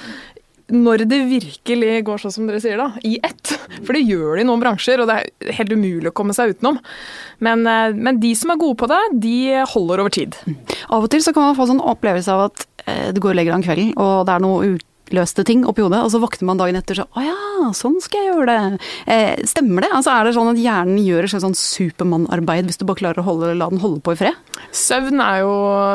når 0.73 1.06
det 1.08 1.19
virkelig 1.30 2.01
går 2.08 2.21
sånn 2.21 2.34
som 2.34 2.47
dere 2.49 2.60
sier, 2.63 2.80
da, 2.80 2.89
i 3.08 3.15
ett. 3.23 3.53
For 3.86 3.95
det 3.95 4.03
gjør 4.03 4.36
det 4.36 4.43
i 4.43 4.47
noen 4.49 4.63
bransjer, 4.63 4.99
og 4.99 5.08
det 5.10 5.19
er 5.21 5.53
helt 5.60 5.71
umulig 5.71 6.12
å 6.12 6.15
komme 6.17 6.36
seg 6.36 6.56
utenom. 6.56 6.80
Men, 7.43 7.63
eh, 7.67 7.95
men 7.95 8.19
de 8.19 8.34
som 8.36 8.51
er 8.51 8.60
gode 8.60 8.80
på 8.82 8.89
det, 8.91 8.99
de 9.23 9.63
holder 9.73 10.03
over 10.03 10.12
tid. 10.12 10.36
Av 10.89 11.03
og 11.03 11.10
til 11.13 11.23
så 11.23 11.34
kan 11.34 11.49
man 11.49 11.58
få 11.58 11.69
sånn 11.69 11.84
opplevelse 11.84 12.34
av 12.34 12.49
at 12.49 12.67
eh, 12.86 13.10
du 13.15 13.21
går 13.23 13.36
og 13.36 13.39
legger 13.39 13.53
deg 13.53 13.60
om 13.62 13.67
kvelden, 13.69 13.93
og 13.95 14.27
det 14.27 14.36
er 14.36 14.43
noe 14.43 14.75
ut 14.75 14.86
løste 15.15 15.46
ting 15.48 15.63
oppi 15.67 15.84
hodet, 15.86 16.00
og 16.04 16.12
så 16.13 16.22
våkner 16.22 16.50
man 16.50 16.60
dagen 16.60 16.80
etter 16.80 17.00
så 17.00 17.06
Å 17.17 17.24
ja, 17.24 17.38
sånn 17.78 17.98
skal 18.04 18.24
jeg 18.24 18.32
gjøre 18.32 18.48
det. 18.54 18.88
Eh, 19.13 19.43
stemmer 19.50 19.86
det? 19.86 19.91
Altså 19.96 20.13
Er 20.13 20.28
det 20.28 20.36
sånn 20.38 20.52
at 20.52 20.62
hjernen 20.62 21.02
gjør 21.04 21.28
et 21.28 21.34
slags 21.34 21.46
sånn 21.48 21.58
supermannarbeid 21.58 22.70
hvis 22.70 22.80
du 22.82 22.86
bare 22.89 23.02
klarer 23.02 23.24
å 23.24 23.28
holde, 23.28 23.54
la 23.58 23.70
den 23.72 23.82
holde 23.84 24.02
på 24.06 24.15
i 24.15 24.20
fred? 24.20 24.39
Søvn 24.76 25.22
er 25.24 25.41
jo 25.43 25.54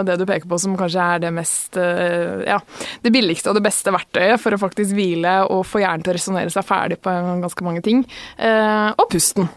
det 0.09 0.19
du 0.21 0.27
peker 0.29 0.49
på 0.51 0.61
som 0.63 0.77
kanskje 0.79 1.09
er 1.15 1.25
det 1.27 1.33
mest 1.35 1.79
eh, 1.81 2.45
Ja, 2.49 2.61
det 3.05 3.15
billigste 3.15 3.53
og 3.53 3.59
det 3.59 3.67
beste 3.67 3.95
verktøyet 3.95 4.41
for 4.43 4.55
å 4.55 4.61
faktisk 4.63 4.97
hvile 4.97 5.41
og 5.49 5.67
få 5.69 5.83
hjernen 5.85 6.05
til 6.05 6.15
å 6.15 6.19
resonnere 6.19 6.53
seg 6.55 6.67
ferdig 6.67 7.01
på 7.03 7.13
ganske 7.43 7.67
mange 7.67 7.85
ting. 7.85 8.07
Eh, 8.39 8.89
og 8.97 9.09
pusten. 9.13 9.51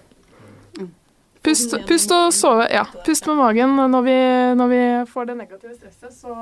Pust, 1.45 1.75
pust, 1.85 2.11
og 2.15 2.31
sove. 2.33 2.65
Ja, 2.73 2.87
pust 3.05 3.27
med 3.29 3.37
magen 3.37 3.75
når 3.77 4.05
vi, 4.05 4.15
når 4.57 4.71
vi 4.71 4.81
får 5.11 5.27
det 5.29 5.35
negative 5.37 5.75
stresset, 5.75 6.15
så 6.17 6.33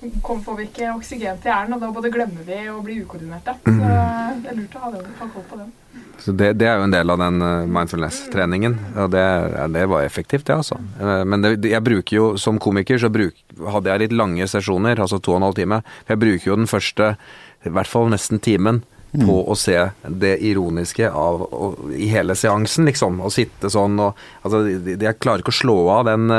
får 0.00 0.56
vi 0.58 0.68
ikke 0.68 0.92
oksygen 0.94 1.40
til 1.42 1.50
hjernen, 1.50 1.74
og 1.76 1.82
da 1.82 1.90
både 1.94 2.10
glemmer 2.14 2.46
vi 2.46 2.58
og 2.70 2.84
blir 2.86 3.02
ukoordinerte. 3.04 3.56
Så 3.64 3.74
mm. 3.74 4.42
det 4.42 4.50
er 4.52 4.58
lurt 4.58 4.76
å 4.78 4.82
ha, 4.84 4.90
den, 4.94 5.12
ha 5.18 5.28
koll 5.34 5.46
på 5.50 5.60
den. 5.60 5.72
Så 6.18 6.34
det, 6.34 6.52
det, 6.58 6.66
er 6.66 6.80
jo 6.80 6.86
en 6.88 6.94
del 6.94 7.12
av 7.14 7.20
den 7.22 7.42
eh, 7.46 7.68
mindfulness-treningen, 7.70 8.74
og 8.98 9.10
det, 9.14 9.24
det, 9.74 9.84
var 9.90 10.06
effektivt, 10.06 10.46
det 10.48 10.56
altså. 10.56 10.78
Eh, 10.98 11.22
men 11.26 11.44
det, 11.44 11.52
jeg 11.70 11.84
bruker 11.86 12.16
jo, 12.16 12.28
som 12.40 12.58
komiker, 12.62 12.98
så 12.98 13.10
bruk, 13.12 13.38
hadde 13.58 13.92
jeg 13.92 14.04
litt 14.04 14.16
lange 14.18 14.48
sesjoner, 14.50 14.98
altså 14.98 15.20
to 15.22 15.34
og 15.34 15.40
en 15.40 15.48
halv 15.48 15.58
time. 15.58 15.80
Jeg 16.10 16.22
bruker 16.22 16.50
jo 16.50 16.58
den 16.58 16.70
første, 16.70 17.12
i 17.66 17.74
hvert 17.74 17.90
fall 17.90 18.10
nesten 18.10 18.42
timen, 18.42 18.82
på 19.12 19.24
mm. 19.40 19.48
å 19.48 19.54
se 19.56 19.76
det 20.04 20.34
ironiske 20.44 21.08
av, 21.08 21.42
og, 21.48 21.78
i 21.96 22.10
hele 22.12 22.36
seansen, 22.36 22.84
liksom. 22.88 23.22
Å 23.24 23.32
sitte 23.32 23.70
sånn 23.72 23.98
og 24.02 24.16
Altså, 24.48 24.62
jeg 24.70 25.18
klarer 25.20 25.42
ikke 25.42 25.52
å 25.52 25.56
slå 25.56 25.74
av 25.92 26.06
den, 26.08 26.30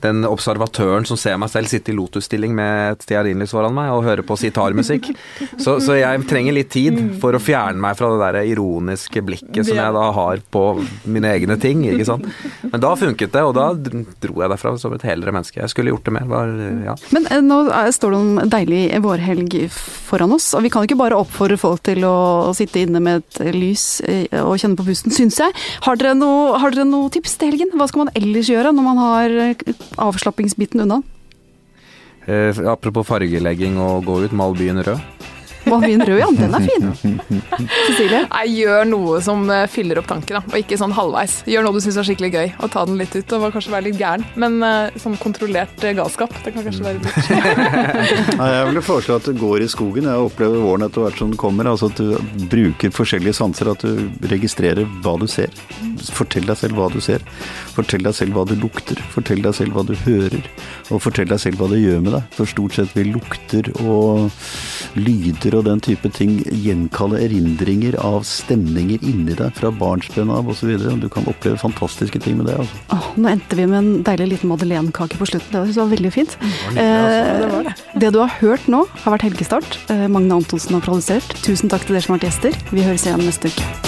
den 0.00 0.22
observatøren 0.24 1.04
som 1.08 1.18
ser 1.20 1.36
meg 1.40 1.50
selv 1.52 1.68
sitte 1.68 1.92
i 1.92 1.96
lotusstilling 1.96 2.54
med 2.56 2.94
et 2.94 3.04
stearinlys 3.04 3.52
foran 3.52 3.74
meg 3.76 3.90
og 3.92 4.06
høre 4.06 4.24
på 4.24 4.38
sitarmusikk. 4.40 5.10
Så, 5.62 5.78
så, 5.82 5.96
jeg 5.98 6.22
trenger 6.30 6.54
litt 6.54 6.70
tid 6.72 6.96
for 7.20 7.36
å 7.36 7.40
fjerne 7.42 7.80
meg 7.82 7.96
fra 7.98 8.08
det 8.12 8.18
der 8.22 8.50
ironiske 8.52 9.20
blikket 9.26 9.66
som 9.66 9.76
jeg 9.76 9.94
da 9.96 10.04
har 10.14 10.40
på 10.54 10.62
mine 11.10 11.32
egne 11.34 11.58
ting, 11.60 11.82
ikke 11.90 12.06
sant. 12.08 12.28
Men 12.62 12.82
da 12.82 12.92
funket 12.98 13.34
det, 13.34 13.42
og 13.44 13.56
da 13.58 13.66
dro 13.74 14.40
jeg 14.40 14.52
derfra 14.52 14.74
som 14.80 14.94
et 14.96 15.04
helere 15.08 15.34
menneske. 15.34 15.60
Jeg 15.60 15.72
skulle 15.72 15.92
gjort 15.92 16.06
det 16.08 16.14
mer. 16.14 16.28
Var, 16.30 16.54
ja. 16.86 16.96
Men 17.16 17.28
eh, 17.32 17.42
nå 17.44 17.60
står 17.94 18.14
det 18.14 18.20
en 18.22 18.52
deilig 18.54 18.82
vårhelg 19.04 19.58
foran 19.74 20.36
oss, 20.36 20.52
og 20.56 20.64
vi 20.64 20.72
kan 20.72 20.86
ikke 20.86 20.98
bare 21.00 21.18
oppfordre 21.18 21.58
folk 21.60 21.84
til 21.88 22.06
å 22.08 22.17
å 22.18 22.54
sitte 22.56 22.82
inne 22.82 23.02
med 23.02 23.22
et 23.22 23.54
lys 23.56 24.00
eh, 24.08 24.26
og 24.42 24.58
kjenne 24.60 24.78
på 24.78 24.86
pusten, 24.88 25.14
syns 25.18 25.38
jeg. 25.42 25.54
Har 25.86 26.00
dere 26.00 26.16
noe, 26.18 26.58
noe 26.88 27.12
tips 27.14 27.38
til 27.38 27.52
helgen? 27.52 27.74
Hva 27.78 27.88
skal 27.90 28.06
man 28.06 28.14
ellers 28.18 28.50
gjøre 28.50 28.74
når 28.74 28.88
man 28.90 29.02
har 29.04 29.38
eh, 29.48 29.68
avslappingsbiten 30.08 30.84
unna? 30.86 31.02
Eh, 32.28 32.58
apropos 32.68 33.06
fargelegging 33.08 33.78
og 33.80 34.04
gå 34.08 34.22
ut, 34.26 34.36
mal 34.36 34.56
byen 34.58 34.82
rød. 34.84 35.17
Malvin 35.72 36.04
rød, 36.08 36.18
ja. 36.20 36.28
Den 36.38 36.56
er 36.56 36.66
fin. 36.66 37.18
Cecilie? 37.86 38.22
Nei, 38.30 38.44
gjør 38.52 38.88
noe 38.88 39.20
som 39.24 39.44
eh, 39.52 39.64
fyller 39.70 40.00
opp 40.00 40.08
tanken, 40.10 40.38
da. 40.38 40.42
Og 40.52 40.60
ikke 40.60 40.78
sånn 40.80 40.94
halvveis. 40.96 41.40
Gjør 41.48 41.66
noe 41.66 41.76
du 41.76 41.82
syns 41.84 41.98
er 42.00 42.08
skikkelig 42.08 42.30
gøy, 42.34 42.52
og 42.58 42.72
ta 42.74 42.84
den 42.88 42.98
litt 43.00 43.14
ut. 43.16 43.34
Og 43.38 43.48
kanskje 43.54 43.74
være 43.74 43.88
litt 43.88 43.98
gæren. 44.00 44.26
Men 44.38 44.58
uh, 44.64 44.98
sånn 45.00 45.18
kontrollert 45.20 45.84
uh, 45.84 45.92
galskap, 45.96 46.34
det 46.44 46.54
kan 46.54 46.66
kanskje 46.66 46.86
være 46.86 47.02
lurt. 47.02 47.18
Nei, 48.40 48.48
jeg 48.54 48.68
ville 48.70 48.84
foreslå 48.84 49.18
at 49.20 49.28
du 49.28 49.38
går 49.38 49.64
i 49.64 49.70
skogen. 49.70 50.08
Jeg 50.10 50.28
opplever 50.28 50.64
våren 50.64 50.86
etter 50.88 51.04
hvert 51.04 51.20
som 51.20 51.32
den 51.32 51.40
kommer. 51.40 51.70
Altså 51.70 51.90
at 51.92 52.00
du 52.00 52.46
bruker 52.50 52.94
forskjellige 52.94 53.38
sanser. 53.40 53.72
At 53.74 53.84
du 53.84 54.28
registrerer 54.30 54.88
hva 55.04 55.16
du 55.20 55.26
ser. 55.30 55.52
Fortell 56.14 56.46
deg 56.48 56.58
selv 56.60 56.78
hva 56.78 56.88
du 56.92 57.00
ser. 57.04 57.24
Fortell 57.74 58.04
deg 58.06 58.16
selv 58.16 58.36
hva 58.36 58.46
du 58.48 58.54
lukter. 58.58 59.00
Fortell 59.14 59.42
deg 59.44 59.56
selv 59.56 59.76
hva 59.76 59.84
du 59.86 59.94
hører. 60.06 60.50
Og 60.92 61.02
fortell 61.04 61.28
deg 61.30 61.42
selv 61.42 61.60
hva 61.60 61.70
det 61.72 61.82
gjør 61.82 62.02
med 62.04 62.14
deg. 62.16 62.28
For 62.36 62.50
stort 62.50 62.78
sett 62.78 62.94
vi 62.96 63.06
lukter 63.08 63.70
og 63.84 64.28
lyder 64.98 65.57
og 65.57 65.57
den 65.66 65.80
type 65.84 66.10
ting 66.14 66.38
gjenkalle 66.48 67.20
erindringer 67.24 67.98
av 68.02 68.26
stemninger 68.28 69.02
inni 69.06 69.36
deg 69.38 69.54
fra 69.56 69.72
barnsben 69.74 70.32
av 70.34 70.48
osv. 70.50 70.74
Du 71.00 71.08
kan 71.12 71.26
oppleve 71.30 71.60
fantastiske 71.60 72.20
ting 72.24 72.38
med 72.40 72.50
det. 72.50 72.58
Altså. 72.62 72.82
Åh, 72.94 73.10
nå 73.16 73.32
endte 73.32 73.58
vi 73.58 73.66
med 73.70 73.78
en 73.80 74.06
deilig 74.06 74.30
liten 74.34 74.52
madeleinekake 74.52 75.20
på 75.20 75.30
slutten. 75.32 75.68
Det 75.68 75.76
var 75.78 75.92
veldig 75.92 76.14
fint. 76.14 76.38
Det, 76.38 76.86
altså. 76.86 77.50
det, 77.58 77.62
det. 77.68 78.00
det, 78.00 78.14
du 78.14 78.22
har 78.22 78.38
hørt 78.40 78.70
nå, 78.70 78.84
har 79.04 79.16
vært 79.16 79.28
Helgestart. 79.30 79.78
Eh, 79.92 80.08
Magne 80.12 80.40
Antonsen 80.40 80.78
har 80.78 80.84
produsert. 80.84 81.38
Tusen 81.44 81.72
takk 81.72 81.86
til 81.86 81.98
dere 81.98 82.06
som 82.06 82.16
har 82.16 82.22
vært 82.22 82.32
gjester. 82.32 82.58
Vi 82.72 82.86
høres 82.86 83.06
igjen 83.08 83.24
neste 83.26 83.52
uke. 83.52 83.87